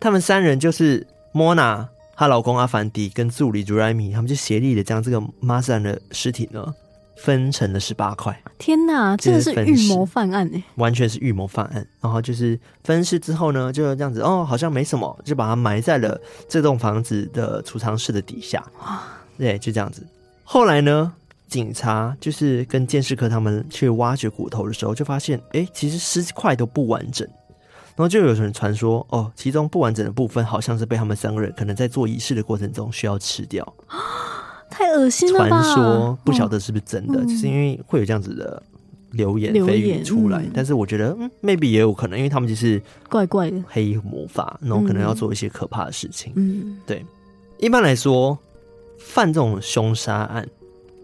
[0.00, 6.74] 他们三人就是莫娜、她老公阿凡迪跟助理朱莱米，他们就协力的将这个马斯兰的尸体呢。
[7.14, 11.86] 分成了十八块，天哪，真的是预谋犯案哎，完全是预谋犯案。
[12.00, 18.64] 然后就是分尸之后呢，就这样子哦，好像没什么，就把它埋在了这栋房子的储藏室的底下。
[18.80, 19.04] 哇，
[19.38, 20.04] 对，就这样子。
[20.42, 21.12] 后来呢，
[21.46, 27.28] 警察就是跟鉴识科他们去挖掘骨头的时候，就发现，哎，其实尸块都不完整。
[27.94, 33.66] 然后就有人传说，哦，其中不完整的部分，好像是被他们三个人可能在做仪式的过程中需要吃掉。
[34.70, 35.48] 太恶心了吧！
[35.48, 38.62] 传说不晓得是不是真的，就、嗯、是因为会有这样子的
[39.10, 40.38] 流言蜚语出来。
[40.38, 46.32] 嗯、但是我觉得，嗯，maybe 也有可能，因为他们就是怪怪的黑魔法，然后可能要做一些可怕的事情。
[46.36, 47.04] 嗯，对。
[47.58, 48.38] 一般来说，
[48.98, 50.48] 犯这种凶杀案，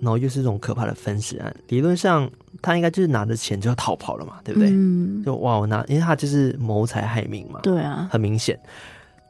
[0.00, 2.30] 然后又是这种可怕的分尸案，理论上
[2.62, 4.70] 他应该就是拿着钱就要逃跑了嘛，对不对？
[4.70, 7.60] 嗯，就哇，我拿，因为他就是谋财害命嘛。
[7.62, 8.58] 对啊，很明显。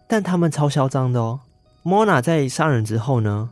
[0.07, 1.41] 但他们超嚣张的哦。
[1.83, 3.51] 莫娜在杀人之后呢？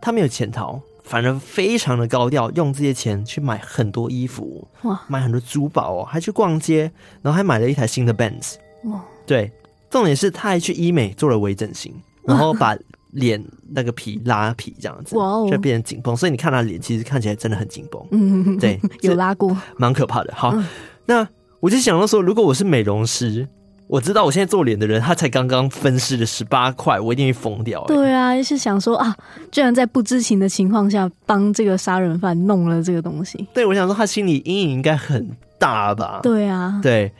[0.00, 6.90] 他没有潜逃，反而非常的高调，用这些钱去买很多衣服，哇，买很多珠宝哦，还去逛街，
[7.22, 8.54] 然后还买了一台新的 Benz。
[8.84, 9.50] 哇，对，
[9.90, 11.92] 重点是他还去医美做了微整形，
[12.24, 12.76] 然后把
[13.16, 18.00] 脸那个皮拉皮这样子，哇哦，就变成紧绷，所以你看他脸其实看起来真的很紧绷。
[18.10, 20.32] 嗯， 对， 有拉过，蛮可怕的。
[20.34, 20.64] 好，嗯、
[21.06, 21.28] 那
[21.60, 23.48] 我就想到说，如果我是美容师。
[23.88, 27.84] 我知道我现在做脸的人，他才刚刚分尸了十八块，我一定会疯掉。
[27.84, 29.16] 对啊，是想说啊，
[29.52, 33.46] 居然在不知情的情况下帮这个杀人犯弄了这个东西。
[33.54, 36.18] 对，我想说他心理阴影应该很大吧？
[36.20, 37.12] 对啊，对。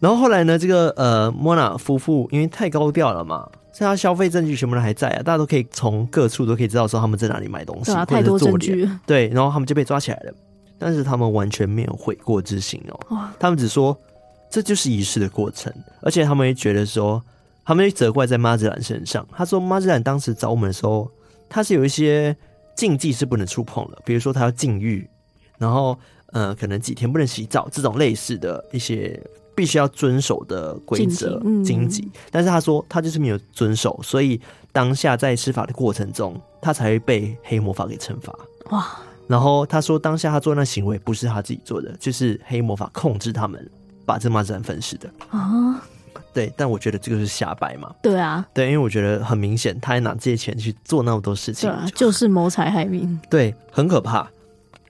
[0.00, 3.48] 然后后来呢，这个呃莫娜夫妇因为太高调了嘛，
[3.78, 8.90] 所以他消费证据全部都还在啊，大家都可以从各处都可以知道说他们在哪里买东西，啊、太多证据。
[9.06, 10.32] 对，然后他们就被抓起来了，
[10.80, 13.96] 但是他们完全没有悔过之心哦，哇他们只说。
[14.50, 17.22] 这就是仪式的过程，而且他们也觉得说，
[17.66, 19.28] 他们也责怪在马自然身上。
[19.30, 21.06] 他说，马自然当时找我们的时候，
[21.50, 22.34] 他是有一些
[22.74, 25.06] 禁忌是不能触碰的，比如说他要禁欲，
[25.58, 25.94] 然后
[26.32, 29.22] 呃，可能几天不能洗澡，这种类似的一些
[29.58, 32.02] 必须要遵守的规则、禁忌。
[32.02, 34.40] 嗯、但是他说他就是没有遵守，所以
[34.72, 38.32] 当下在施法的过程中，他才会被黑魔法给惩罚。
[38.70, 38.86] 哇！
[39.26, 43.70] 然后他说，当下他做那行为不是他自己做的，就是黑魔法控制他们。
[44.06, 45.84] 把这马自然分尸的啊，
[46.32, 47.94] 对，但我觉得这个是瞎掰嘛。
[48.00, 54.26] 对啊，对，因为我觉得很明显，他还拿这些钱去做那么多事情，对啊，就是谋财害命，对，很可怕。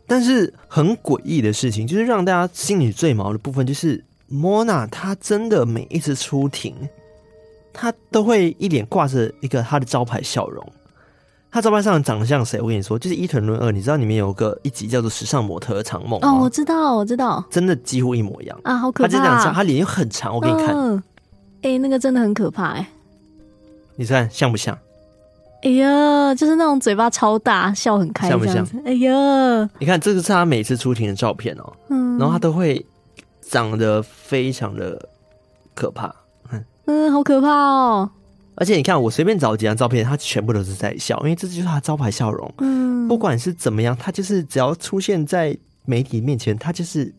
[0.06, 6.74] 但是很诡异的事情，就是让大家心里最毛的部分，就是莫娜她真的每一次出庭，
[7.72, 10.64] 她都会一脸挂着一个她的招牌笑容。
[11.50, 12.60] 她招牌上长得像谁？
[12.60, 19.08] 我跟你说，就是《伊藤润二》，你知道里面有个一集叫做《时尚模特的长梦》哦，我知道，我知道，真的几乎一模一样啊，好可怕！
[19.08, 20.76] 他这样长，他脸又很长，我给你看，
[21.62, 22.86] 哎、欸，那个真的很可怕，哎，
[23.96, 24.76] 你看像不像？
[25.62, 28.64] 哎呀，就是那种嘴巴超大，笑很开，像不像？
[28.84, 32.84] 哎呀，你看这个是他每次出庭的照片哦，嗯，然后他都会
[33.50, 35.08] 长得非常的
[35.74, 36.14] 可怕，
[36.52, 38.10] 嗯嗯，好可怕哦。
[38.56, 42.52] 而且你看，我随便找几张照片，他全部都是在笑，因为这就是他招牌笑容。
[42.58, 47.12] 嗯，不管是怎么样，他就是只要出现在媒体面前，他就是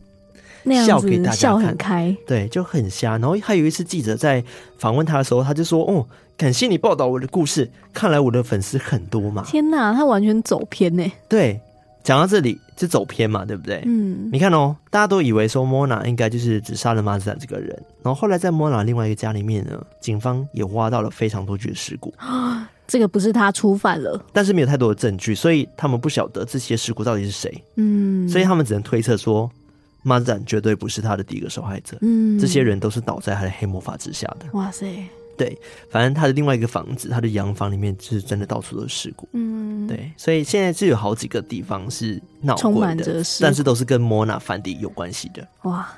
[0.86, 3.18] 笑给大家看，笑很开，对，就很瞎。
[3.18, 4.44] 然后还有一次记者在
[4.78, 11.10] 访问他的时候，他就说：“哦，感谢你报道我的故事，看来我的粉丝很多嘛。”天哪，他完全走偏呢。
[11.28, 11.60] 对。
[12.02, 13.82] 讲到这里就走偏嘛，对不对？
[13.84, 17.68] 嗯，你看哦，大家都以为说莫娜应该就是只杀了马自然这个人，
[18.02, 22.12] 然后后来在莫娜另外一个家里面呢，警方也挖到了非常多具的尸骨。
[22.88, 27.64] 这个不是他初犯了，但是没有太多的证据，所以他们不晓得这些尸骨到底是谁。
[27.76, 29.48] 嗯，所以他们只能推测说，
[30.02, 31.96] 马自然绝对不是他的第一个受害者。
[32.00, 34.46] 嗯，这些人都是倒在他的黑魔法之下的。
[34.54, 34.86] 哇塞！
[35.40, 39.26] 对，反正他的另外一个房子，他的洋房里面就是真的到处都是事故。
[39.32, 45.48] 嗯，对，所以现在是有好几个地方是闹鬼的，充满着，但是都是跟莫娜、凡迪有关系的。
[45.62, 45.88] 哇，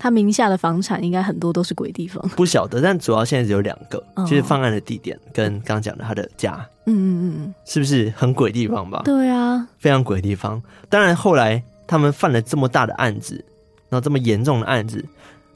[0.00, 6.54] 他名下的房产应该很多都是鬼地方，不晓得，但主要现在只有两个，哦、就是犯案的地点跟刚刚讲的他的家，
[6.86, 9.02] 嗯嗯嗯，是不是很鬼地方吧？
[9.04, 10.60] 对啊，非常鬼地方。
[10.88, 13.44] 当然后来他们犯了这么大的案子，
[13.88, 15.04] 然后这么严重的案子，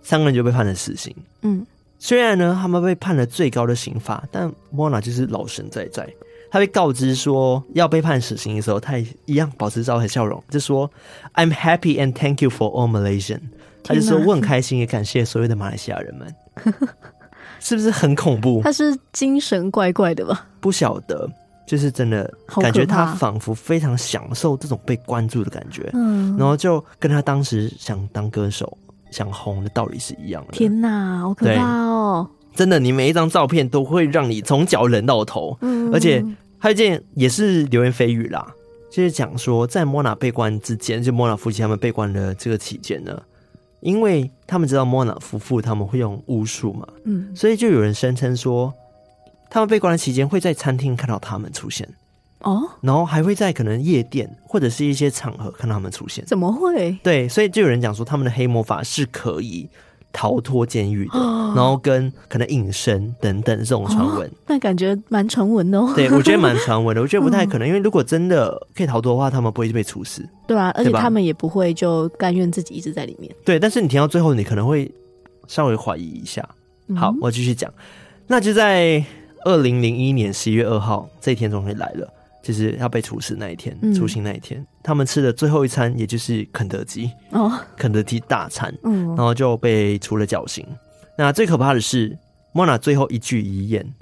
[0.00, 1.12] 三个人就被判了死刑。
[1.42, 1.66] 嗯，
[2.04, 6.04] 虽然呢他们被判了最高的刑罚，但莫娜就是老神在在。
[6.50, 10.90] 他被告知说要被判死刑的时候，他也一样保持招牌笑容，就说
[11.34, 13.38] "I'm happy and thank you for all Malaysian"，
[13.84, 16.34] 他就说我很开心，也感谢所有的马来西亚人们，
[17.60, 18.60] 是不是很恐怖？
[18.64, 20.44] 他是精神怪怪的吧？
[20.60, 21.30] 不晓得，
[21.68, 22.28] 就是真的
[22.60, 28.76] 感觉他仿佛非常享受这种被关注的感觉，嗯，然后就跟他当时想当歌手、
[29.12, 30.52] 想红的道理是一样的。
[30.52, 32.28] 天哪，好可怕哦！
[32.56, 36.24] 真的，你每一张照片都会让你从脚冷到头，嗯，而且。
[36.62, 38.54] 还有一件也是流言蜚语啦，
[38.88, 43.20] 就是讲说在莫娜被关之间，就莫娜夫妻他们被关的这个期间呢，
[43.80, 48.72] 因为他们知道莫娜夫妇他们会用巫术嘛，嗯，所以就有人声称说，
[49.50, 51.88] 他们被关的期间会在餐厅看到他们出现，
[52.42, 56.96] 哦，然后还会在可能夜店或者是一些场合看到他们出现，怎么会？
[57.02, 59.68] 对，所以就有人讲说他们的黑魔法是可以。
[60.14, 61.18] 逃脱监狱的，
[61.56, 65.90] 然后跟可能隐身等等这种传闻，那、哦、感觉蛮传闻的哦。
[65.96, 70.22] 对，我觉得蛮传闻的， 我觉得不太可能，嗯、因为如果真的可以逃脱的话，他们不会被处死。
[70.46, 73.34] 对啊，而且他们也不会就甘愿自己一直在里面。
[73.42, 74.92] 对，但是你听到最后，你可能会
[75.46, 76.46] 稍微怀疑一下。
[76.94, 77.72] 好，我继续讲。
[78.26, 79.02] 那就在
[79.46, 82.12] 二零零一年十一月二号这一天终于来了。
[82.42, 90.66] 就是要被处死那一天，处刑那一天，嗯、他们吃的最后一餐，也就是肯德基哦，肯德基大餐，嗯，然后就被处了绞刑。
[91.16, 92.18] 那最可怕的是，
[92.52, 93.94] 莫娜最后一句遗言，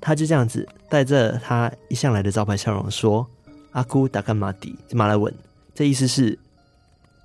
[0.00, 3.26] 他就这样子带着他一向来的招牌笑容说
[3.72, 5.32] ：“阿姑达干马迪，马来文，
[5.74, 6.38] 这意思是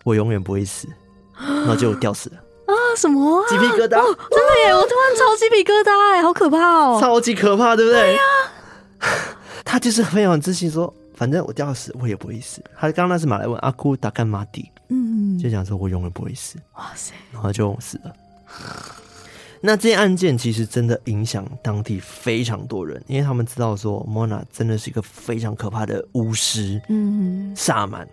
[0.04, 0.88] 我永远不会死。
[1.40, 2.74] ”然后就吊死了啊！
[2.98, 3.48] 什么、啊？
[3.48, 4.18] 鸡皮疙瘩、哦？
[4.32, 4.74] 真的耶！
[4.74, 8.02] 我突然超鸡皮疙瘩，哎，好可怕哦，超级可怕，对不对？
[8.02, 8.22] 对呀、
[9.00, 9.08] 啊。
[9.68, 16.58] 他就是非常自信，说：“反正我吊死，我也不会死。”他刚刚那是马来文，阿库达干马蒂，嗯，就讲说我永远不会死。
[16.76, 18.16] 哇塞，然后就死了。
[19.60, 28.08] 那这件案件其实真的影响当地非常多人，因为他们知道说莫娜真的是一个非常可怕的巫师，嗯，萨满，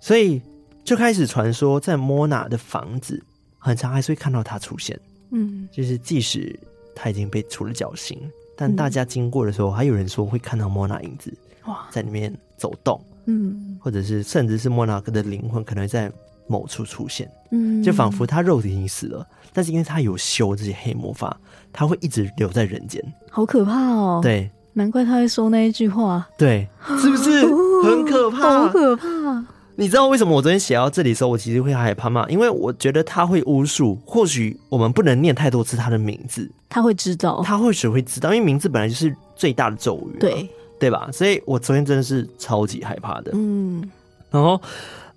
[0.00, 0.40] 所以
[0.82, 3.22] 就开始传说，在莫娜的房子，
[3.58, 4.98] 很常还是会看到他出现，
[5.30, 6.58] 嗯，就是即使
[6.94, 8.18] 他已经被处了绞刑。
[8.60, 11.32] 但大家经过的时候，还有人说会看到莫娜影子
[11.64, 16.12] 哇，在里面走动，嗯，或者是甚至是莫娜的灵魂可能在
[16.46, 21.34] 某处出现，嗯，就仿佛他肉体已经死了，但是因为他有修这些黑魔法，
[21.72, 24.20] 他会一直留在人间，好可怕哦！
[24.22, 26.68] 对，难怪他会说那一句话，对，
[27.00, 27.46] 是不是
[27.82, 28.40] 很可怕？
[28.40, 29.42] 好可怕！
[29.80, 32.26] 你知道为什么我昨天写到这里的时候，我其实会害怕吗？
[32.28, 40.46] 因为我觉得他会巫术，或许我们不能念太多次他的名字，他会知道，他或许会知道，因为名字本来就是最大的咒语，对。
[40.78, 41.08] 对吧？
[41.12, 43.86] 所以我昨天真的是超级害怕的，嗯，
[44.30, 44.58] 然后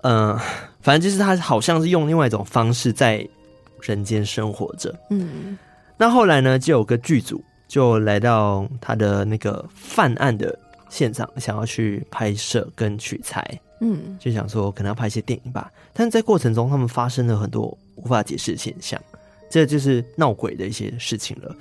[0.02, 0.42] 嗯、呃，
[0.82, 3.26] 反正就是他好像是用另外一种方式在
[3.80, 5.58] 人间生活着，嗯，
[5.96, 10.54] 那后来呢，就有个剧组就来到他的那个犯案的
[10.90, 13.60] 现场，想要去拍摄跟取材。
[13.86, 19.00] 嗯，就想说可能要拍一些电影吧，但是在过程中他们发生了很多无法解释的现象，
[19.50, 21.54] 这就是闹鬼的一些事情了。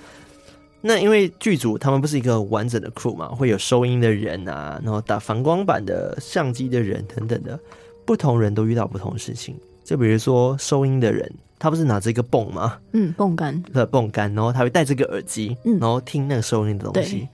[0.81, 7.59] 那因为剧组他们不是一个完整的 crew 嘛，会有收音的人啊，然后打反光板的相机的人等等的，
[8.05, 9.57] 不同人都遇到不同的事情。
[9.83, 12.79] 就比如说收音的人，他不是拿着一个泵吗？
[12.93, 17.29] 嗯，泵杆的泵杆，然后他会戴这个耳机，嗯，然后听那个收音的东西。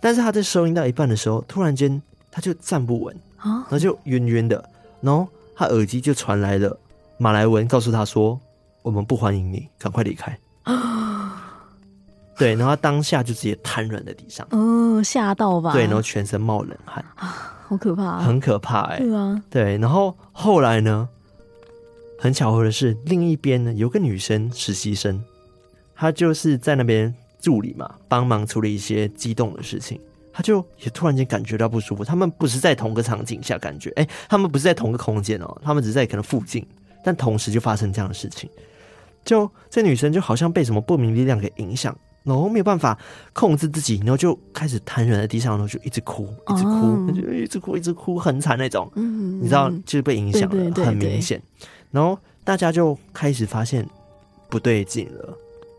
[0.00, 3.16] 但是他在收音到一半的时候，突然间他就站不稳。
[3.42, 4.62] 然后就晕晕的，
[5.00, 6.78] 然后他耳机就传来了
[7.18, 8.38] 马来文，告诉他说
[8.82, 10.36] ：“我们不欢迎你，赶快离开。”
[12.38, 15.72] 对，然后他当下就直接瘫软在地上，哦，吓到吧？
[15.72, 17.04] 对，然后全身冒冷汗。
[17.16, 21.08] 啊，好可怕，很可怕，哎，对啊，对，然后后来呢，
[22.18, 25.22] 很巧合的是，另一边呢有个女生实习生，
[25.94, 30.00] 她就是在那边助理嘛，帮忙处理一些激动的事情。
[30.32, 32.04] 他就也突然间感觉到不舒服。
[32.04, 36.66] 他们不是在同个场景下感觉，哎、欸，他们不是在同个空间哦，他们只是在可能附近，
[37.04, 38.48] 但同时就发生这样的事情。
[39.24, 42.98] 就这女生就好像被什么不明力量给影响，然后没有办法
[43.32, 48.90] 控制自己，然后就开始瘫软在地上，然后就一直哭，一直哭，就、哦、一直哭，一直哭，很惨那种。
[48.96, 51.40] 嗯，你知道，就是被影响了，很明显。
[51.92, 53.88] 然后大家就开始发现
[54.48, 55.38] 不对劲了，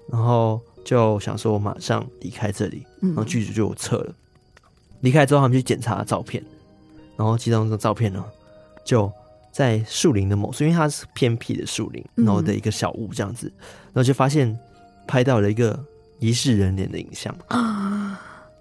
[0.10, 4.16] 然后就想说马上离开这里，然后剧组就撤了。
[5.04, 6.41] 离开之后，他们去检查照片，
[7.18, 8.24] 然后其中一张照片呢，
[8.86, 9.12] 就
[9.51, 14.58] 在树林的某处，因为它是偏僻的树林，然后的一个小屋这样子，嗯、然后就发现
[15.06, 15.78] 拍到了一个
[16.20, 18.20] 疑似人脸的影像啊。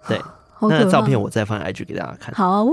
[0.08, 0.20] 对，
[0.60, 2.34] 那个照片我再放 IG 给大家看。
[2.34, 2.72] 好哦，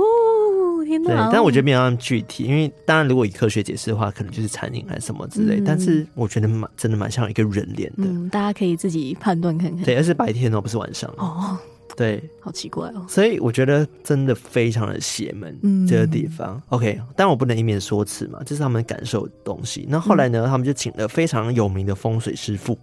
[0.84, 1.28] 天哪！
[1.28, 5.60] 对，但我觉得没有那么具体，因为当然如果以科学解释的话，可能就是残影还是什么之类。
[5.60, 8.04] 嗯、但是我觉得蛮真的蛮像一个人脸的。
[8.04, 9.86] 嗯，大家可以自己判断看看。
[9.86, 11.56] 对，而是白天哦，不是晚上哦。
[11.96, 13.06] 对，好奇怪哦。
[13.10, 16.62] 所以我觉得真的非常的邪门，嗯、这个地方。
[16.70, 19.86] OK，但我不能一面说辞嘛，这是他们感受的东西。
[19.90, 22.78] 那后来呢，嗯、他们就请了非常有名的风水师傅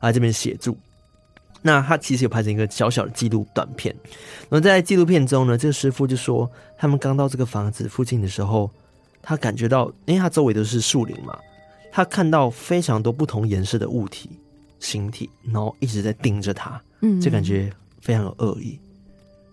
[0.00, 0.76] 来这边协助。
[1.62, 3.94] 那他其实有拍成一个小小的记录短片。
[4.48, 8.70] 然后在纪录片中呢，这个师傅就说，他们刚到这个房子附近的时候，
[9.22, 11.36] 他感觉到，因为他周围都是树林嘛，
[11.90, 14.28] 他看到非常多不同颜色的物体、
[14.78, 17.72] 形体，然后一直在盯着他，嗯，就感觉。
[18.04, 18.78] 非常有恶意，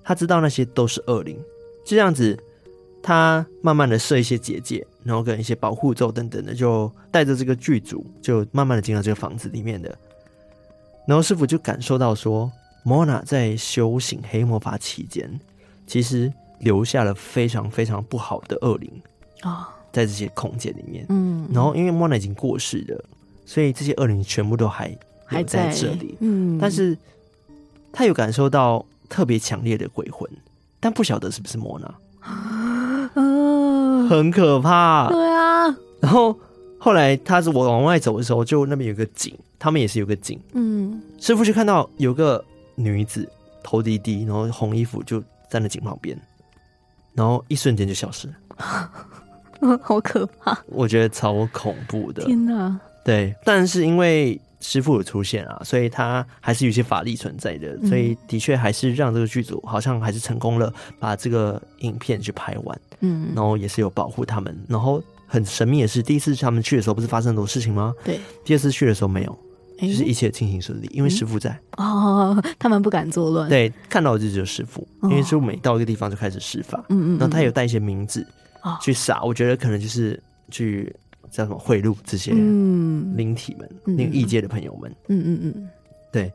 [0.03, 1.37] 他知道那些都是恶灵，
[1.85, 2.37] 就这样子，
[3.01, 9.97] 他慢慢的设一些结界，然后跟一些保护咒等等的，就带着这个剧组，就慢慢的进到这个房子里面的。
[11.07, 12.51] 然后师傅就感受到说，
[12.83, 15.31] 莫娜在修行黑魔法期间，
[15.87, 16.29] 其实
[16.59, 18.91] 留下了非常非常不好的恶灵
[19.43, 21.05] 啊，在这些空间里面。
[21.07, 23.01] 嗯，然后因为莫娜已经过世了，
[23.45, 24.93] 所以这些恶灵全部都还
[25.25, 26.17] 还在这里。
[26.19, 26.97] 嗯，但是。
[27.91, 30.29] 他有感受到特别强烈的鬼魂，
[30.79, 31.93] 但不晓得是不是莫娜，
[34.09, 35.09] 很可怕。
[35.09, 35.65] 对啊，
[35.99, 36.37] 然后
[36.77, 40.39] 后来他是我往外走的时候，就那边有个井，他们也是有个井。
[40.53, 42.43] 嗯，师傅就看到有个
[42.75, 43.29] 女子
[43.61, 46.17] 头低低，然后红衣服就站在井旁边，
[47.13, 48.33] 然后一瞬间就消失了，
[49.83, 50.57] 好可怕！
[50.67, 52.23] 我觉得超恐怖的。
[52.23, 52.79] 天哪！
[53.03, 54.39] 对，但是因为。
[54.61, 67.93] 师傅有出现啊，所以他还是有些法力存在的，所以的确还是让这个剧组好像还是成功了，把这个影片去拍完，嗯，然后也是有保护他们，然后很神秘的是，第一次他们去的时候不是发生很多事情吗？
[68.05, 69.37] 对，第二次去的时候没有，
[69.79, 78.25] 就是一切进行顺利，因为师傅在哦， 他们不敢作乱，对，看到的就只有师傅，因为师傅每到一个地方就开始施法，嗯嗯，然后他有带一些名字
[78.79, 80.95] 去撒，我觉得可能就是去。
[81.31, 85.69] 叫什么贿赂这些灵体们，那个异界的朋友们，嗯嗯嗯，
[86.11, 86.31] 对，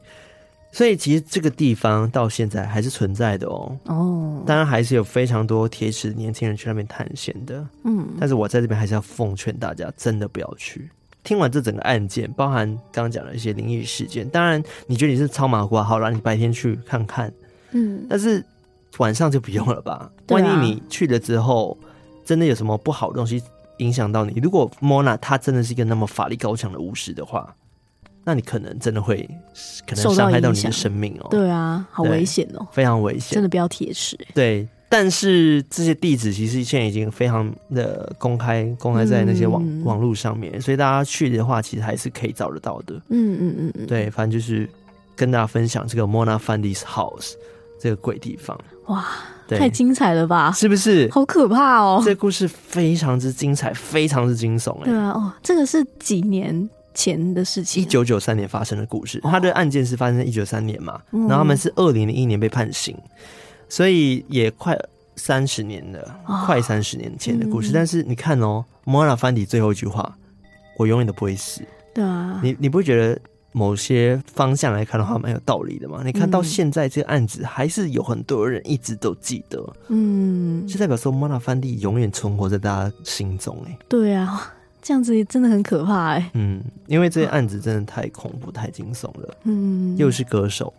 [0.72, 3.78] 所以其实这个地方到现在还是存在的哦。
[3.84, 7.64] 哦，当然还是有非常多铁齿年轻人去那边探险的。
[7.84, 10.88] 嗯，但是我在这边还是要奉劝大家，真的不要去。
[11.22, 17.32] 听完这整个案件，包含刚刚讲的一些灵异事件，当然你觉得你是超马瓜，好了，你白天去看看，
[17.72, 18.44] 嗯，但是
[18.98, 20.10] 晚上就不用了吧？
[20.28, 21.76] 万一你去了之后，
[22.24, 23.42] 真的有什么不好的东西。
[23.78, 24.38] 影响到你。
[24.40, 27.54] 如果莫娜她真的是一个那么法力高强的巫师的话，
[28.24, 29.28] 那你可能真的会
[29.86, 31.28] 可能伤害到你的生命哦。
[31.30, 34.18] 对啊，好危险哦，非常危险，真的不要铁齿。
[34.34, 42.94] 对，但是这些地址其实现在已经非常的公开，公开在那些网、嗯、网络上面，所以大家去的话，其实还是可以找得到的。
[43.10, 44.68] 嗯嗯嗯嗯，对，反正就是
[45.14, 47.34] 跟大家分享这个 Mona Fandi's House
[47.78, 48.58] 这个鬼地方。
[48.86, 49.06] 哇！
[49.46, 50.50] 对太精彩了吧？
[50.52, 51.08] 是不是？
[51.10, 52.02] 好可怕哦！
[52.04, 54.84] 这故事非常之精彩，非常之惊悚哎。
[54.86, 59.20] 对啊，哦，这个是几年前的事情，一九九三年发生的故事。
[59.20, 62.96] 他的案件是发生在一九九三年嘛，哦、然后他们是二零零一年被判刑，
[63.68, 64.76] 所以也快
[65.14, 67.70] 三十年了，哦、快三十年前的故事。
[67.70, 70.16] 嗯、但是你看哦，莫娜·范迪最后一句话
[70.78, 71.62] ：“我永远都不会死。”
[71.94, 73.18] 对啊，你你不会觉得？
[73.52, 76.02] 某些方向来看的话，蛮有道理的嘛。
[76.04, 83.78] 你看到现在这个案子，还是有很多人一直都记得，嗯，就代表说莫娜范蒂永远存活在大家心中哎。
[83.88, 86.30] 对啊，这样子也真的很可怕哎。
[86.34, 89.36] 嗯，因为这些案子真的太恐怖、太惊悚了。
[89.44, 90.72] 嗯，又是歌手，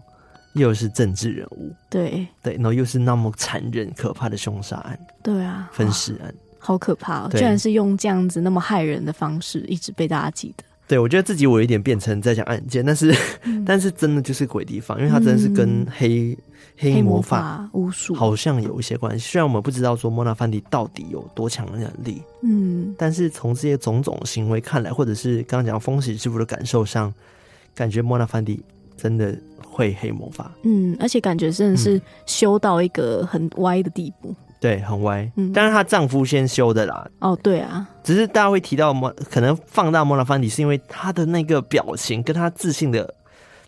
[0.54, 5.00] 又是政治人物，对对，然后又是那么残忍、可怕的凶杀案。
[5.24, 7.30] 对啊，分尸案，好可怕哦！
[7.32, 10.64] 居然是用这样子那么害人的方式，一直被大家记得。
[10.88, 13.14] 对，我觉得自己我有一点变成在讲案件，但是、
[13.44, 16.38] 嗯、 但是真的就是鬼地方，因为它真的是跟黑、嗯、
[16.78, 19.32] 黑魔法巫术好像有一些关系。
[19.32, 27.14] 虽然我们不知道说莫娜范迪到底有多强的能力，嗯，但是从这些种种行为看来，或者是刚刚讲风喜师傅的感受上，
[27.76, 28.64] 感觉莫娜范迪
[28.96, 34.34] 真的会黑魔法，嗯，而且感觉真的是修到一个很歪的地步。
[34.60, 35.30] 对，很歪。
[35.36, 37.08] 嗯，但是她丈夫先修的啦。
[37.20, 37.88] 哦，对啊。
[38.04, 43.14] 只是大家会提到莫，可能放大莫娜范迪，是因为她的那个表情跟她自信的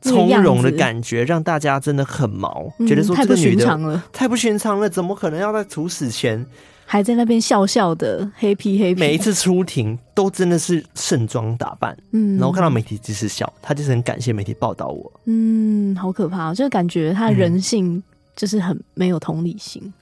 [0.02, 6.46] 从容的感觉，让大家真的很毛，觉得说这个女的太不寻常了，太不寻常了，怎么可能要在处死前
[6.86, 9.00] 还在那边笑笑的黑皮黑皮？
[9.00, 15.12] 每一次出庭都真的是盛装打扮，嗯，然后看到媒体只是笑，她就是很感谢媒体报道我。
[15.26, 18.02] 嗯，好可怕，就感觉她人性
[18.36, 19.94] 就是很没有同理心。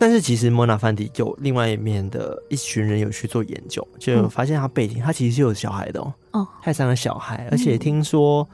[0.00, 8.48] 但是其实莫娜·范迪有另外一面的一群人有去做研究，就发现他背景，他其实是有小孩的哦，哦，他有三个小孩，而且听说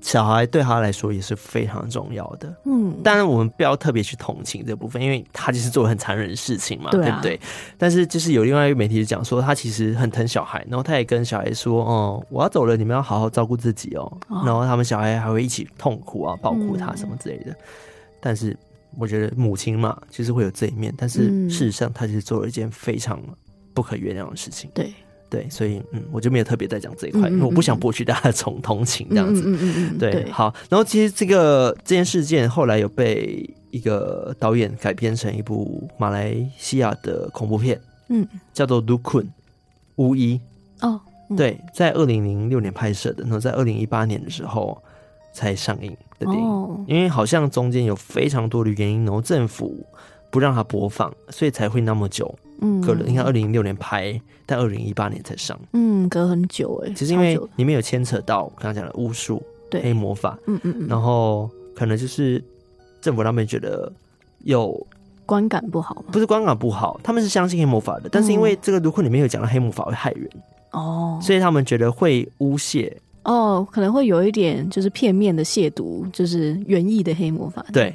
[0.00, 2.54] 小孩对他来说也是非常重要的。
[2.66, 7.40] 嗯，当然我们不要特别去同情这部分，因为他就是做了很残忍的事情嘛，对，啊、对不对？
[7.76, 14.02] 但是就是有另外一个媒体讲说，他其实很疼小孩，然后他也跟小孩说：“哦，我要走了，你们要好好照顾自己哦。
[14.28, 17.56] 哦”然后他们小孩还会一起痛哭啊，抱哭他什么之类的，嗯、
[18.20, 18.56] 但是。
[18.98, 23.20] 我觉得母亲嘛，其实会有这一面，但是事实上，她其实做了一件非常
[23.74, 24.70] 不可原谅的事情。
[24.72, 24.92] 对
[25.28, 29.42] 对，所以嗯，我就没有特别在讲这一块，因为我不想剥取大家的同同情这样子。
[29.44, 30.54] 嗯嗯嗯嗯，对，对，好。
[30.68, 37.78] 然后其实这个这件事件后来有被一个导演改编成一部马来西亚的恐怖片，
[38.08, 39.26] 嗯，叫做《Dukun
[39.96, 40.40] 巫医》
[40.86, 44.80] 哦，嗯、对，在二零零六年拍摄的，然后在二零一八年的时候
[45.34, 45.94] 才上映。
[46.18, 46.78] 的电影，oh.
[46.86, 49.84] 因为好像中间有非常多的原因，然后政府
[50.30, 52.34] 不让他播放，所以才会那么久。
[52.60, 55.58] 嗯，可能你看，二零零六年拍，但二零一八年才上。
[55.72, 56.92] 嗯，隔很久哎。
[56.94, 62.42] 其实因为里面有牵扯到刚刚讲的巫术、对黑魔法，嗯嗯嗯，然后可能就是
[63.00, 63.92] 政府他们觉得
[64.44, 64.86] 有
[65.26, 66.04] 观感不好吗？
[66.10, 70.30] 不是观感不好，他们是相信黑魔法的，但是因为这个卢库里面有讲到黑魔法会害人
[70.70, 72.90] 哦，所以他们觉得会诬陷。
[73.26, 77.66] 哦，可能会有一点就是片面的亵渎，就是原意的黑魔法。
[77.72, 77.92] 对，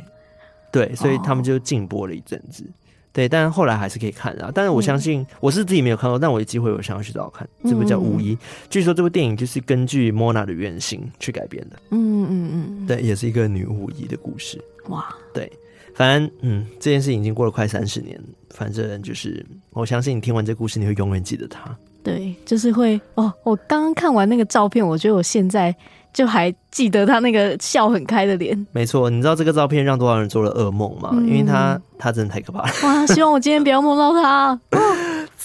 [0.71, 2.63] 对，所以他们就禁播了一阵子。
[2.65, 2.73] 哦、
[3.13, 4.51] 对，但是后来还是可以看啊。
[4.53, 7.47] 但是我相信，嗯、我是自己没有看过，但我有机会我想要去找找看。
[7.63, 8.35] 这部叫《巫医》，
[8.69, 11.79] 据说这部电影就是根据莫娜的原型去改编的。
[11.91, 14.61] 嗯嗯嗯，对，也是一个女巫医的故事。
[14.89, 15.49] 哇，对，
[15.95, 18.19] 反正嗯，这件事情已经过了快三十年，
[18.49, 21.73] 反正就是我相信你听完这故事，你会永远记得它。
[22.03, 23.31] 对，就是会哦。
[23.43, 25.75] 我刚刚看完那个照片，我觉得我现在
[26.13, 28.67] 就还记得他那个笑很开的脸。
[28.71, 31.09] 没错，你知道这个照片让多少人做了噩梦吗？
[31.13, 32.73] 嗯、因为他他真的太可怕了。
[32.83, 34.59] 哇，希望我今天不要梦到他。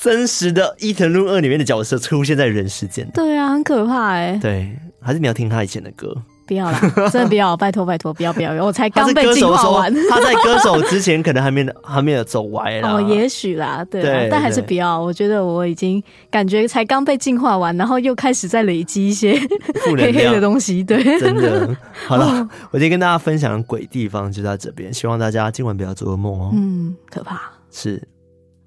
[0.00, 3.08] 真实的《伊藤润二》里面的角色出现在人世间。
[3.12, 4.38] 对啊，很可怕哎。
[4.40, 6.14] 对，还是你要听他以前的歌。
[6.46, 6.78] 不要了，
[7.10, 8.52] 真的不要，拜托拜托，不要不要！
[8.64, 9.92] 我才刚被净化完。
[10.08, 12.92] 他在歌手之前可能还没还没有走歪啦。
[12.94, 15.00] 哦，也许啦，对，对，但还是不要。
[15.00, 19.38] 我觉得我已经感觉才刚被净化完，然后又开始在累积一些
[19.84, 20.82] 黑黑的东西。
[20.84, 21.76] 对，真的。
[22.06, 26.50] 好了，哦、我今天跟大家分享的鬼地方就在这边，希望大家今晚不要做噩梦哦。
[26.54, 27.40] 嗯，可怕。
[27.70, 28.00] 是。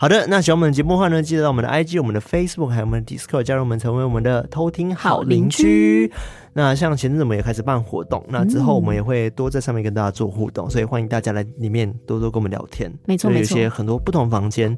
[0.02, 6.10] 好的，那喜欢我们的节目的话呢，记得到我们的 IG、我们的 Facebook 还有我们的 Discord 加入我们，成为我们的偷听好邻居。
[6.54, 12.92] 那像前阵子我们也开始办活动，那之后我们也会多在上面跟大家做互动，嗯、所以欢迎大家来里面多多跟我们聊天。
[13.06, 14.70] 没错，有一些很多不同房间，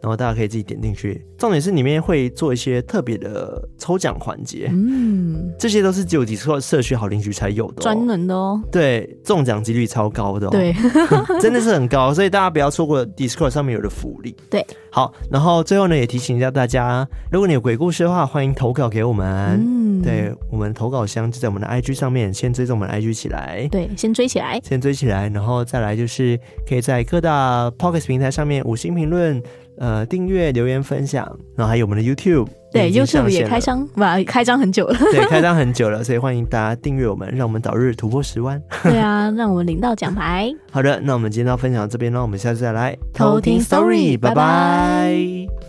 [0.00, 1.24] 然后大家可以自己点进去。
[1.36, 8.60] 重点是里面会做一些特别的抽奖环节，嗯，这些都是只有 Discord 社区好邻居才有的、哦，专门的哦。
[8.72, 10.74] 对，中奖几率超高的、哦，对，
[11.40, 14.34] 真的是很高，所以大家不要错过 Discord 上面有的福利。
[14.50, 19.28] 对，好，然后最后呢，也提醒一下大家，如果你有鬼故事的话，欢迎投稿给我们。
[19.64, 21.98] 嗯，对，我们投稿箱就在我们的 IG。
[21.98, 29.42] 上面先追踪我们 IG 起来，对，先追起来，先追起来，然后再来就是可以在各大 Podcast 平台上面五星评论、
[29.78, 38.62] 呃订阅、留言、分享，然后还有我们的 YouTube，对，YouTube 也开张，哇，开张很久了，对， 开张很久了，所以欢迎大家订阅我们，让我们早日突破十万。
[38.84, 40.48] 对啊，让我们领到奖牌。
[40.70, 45.67] 好的，那我们今天要分享到这边，那我们下次再来偷听 Story，拜拜。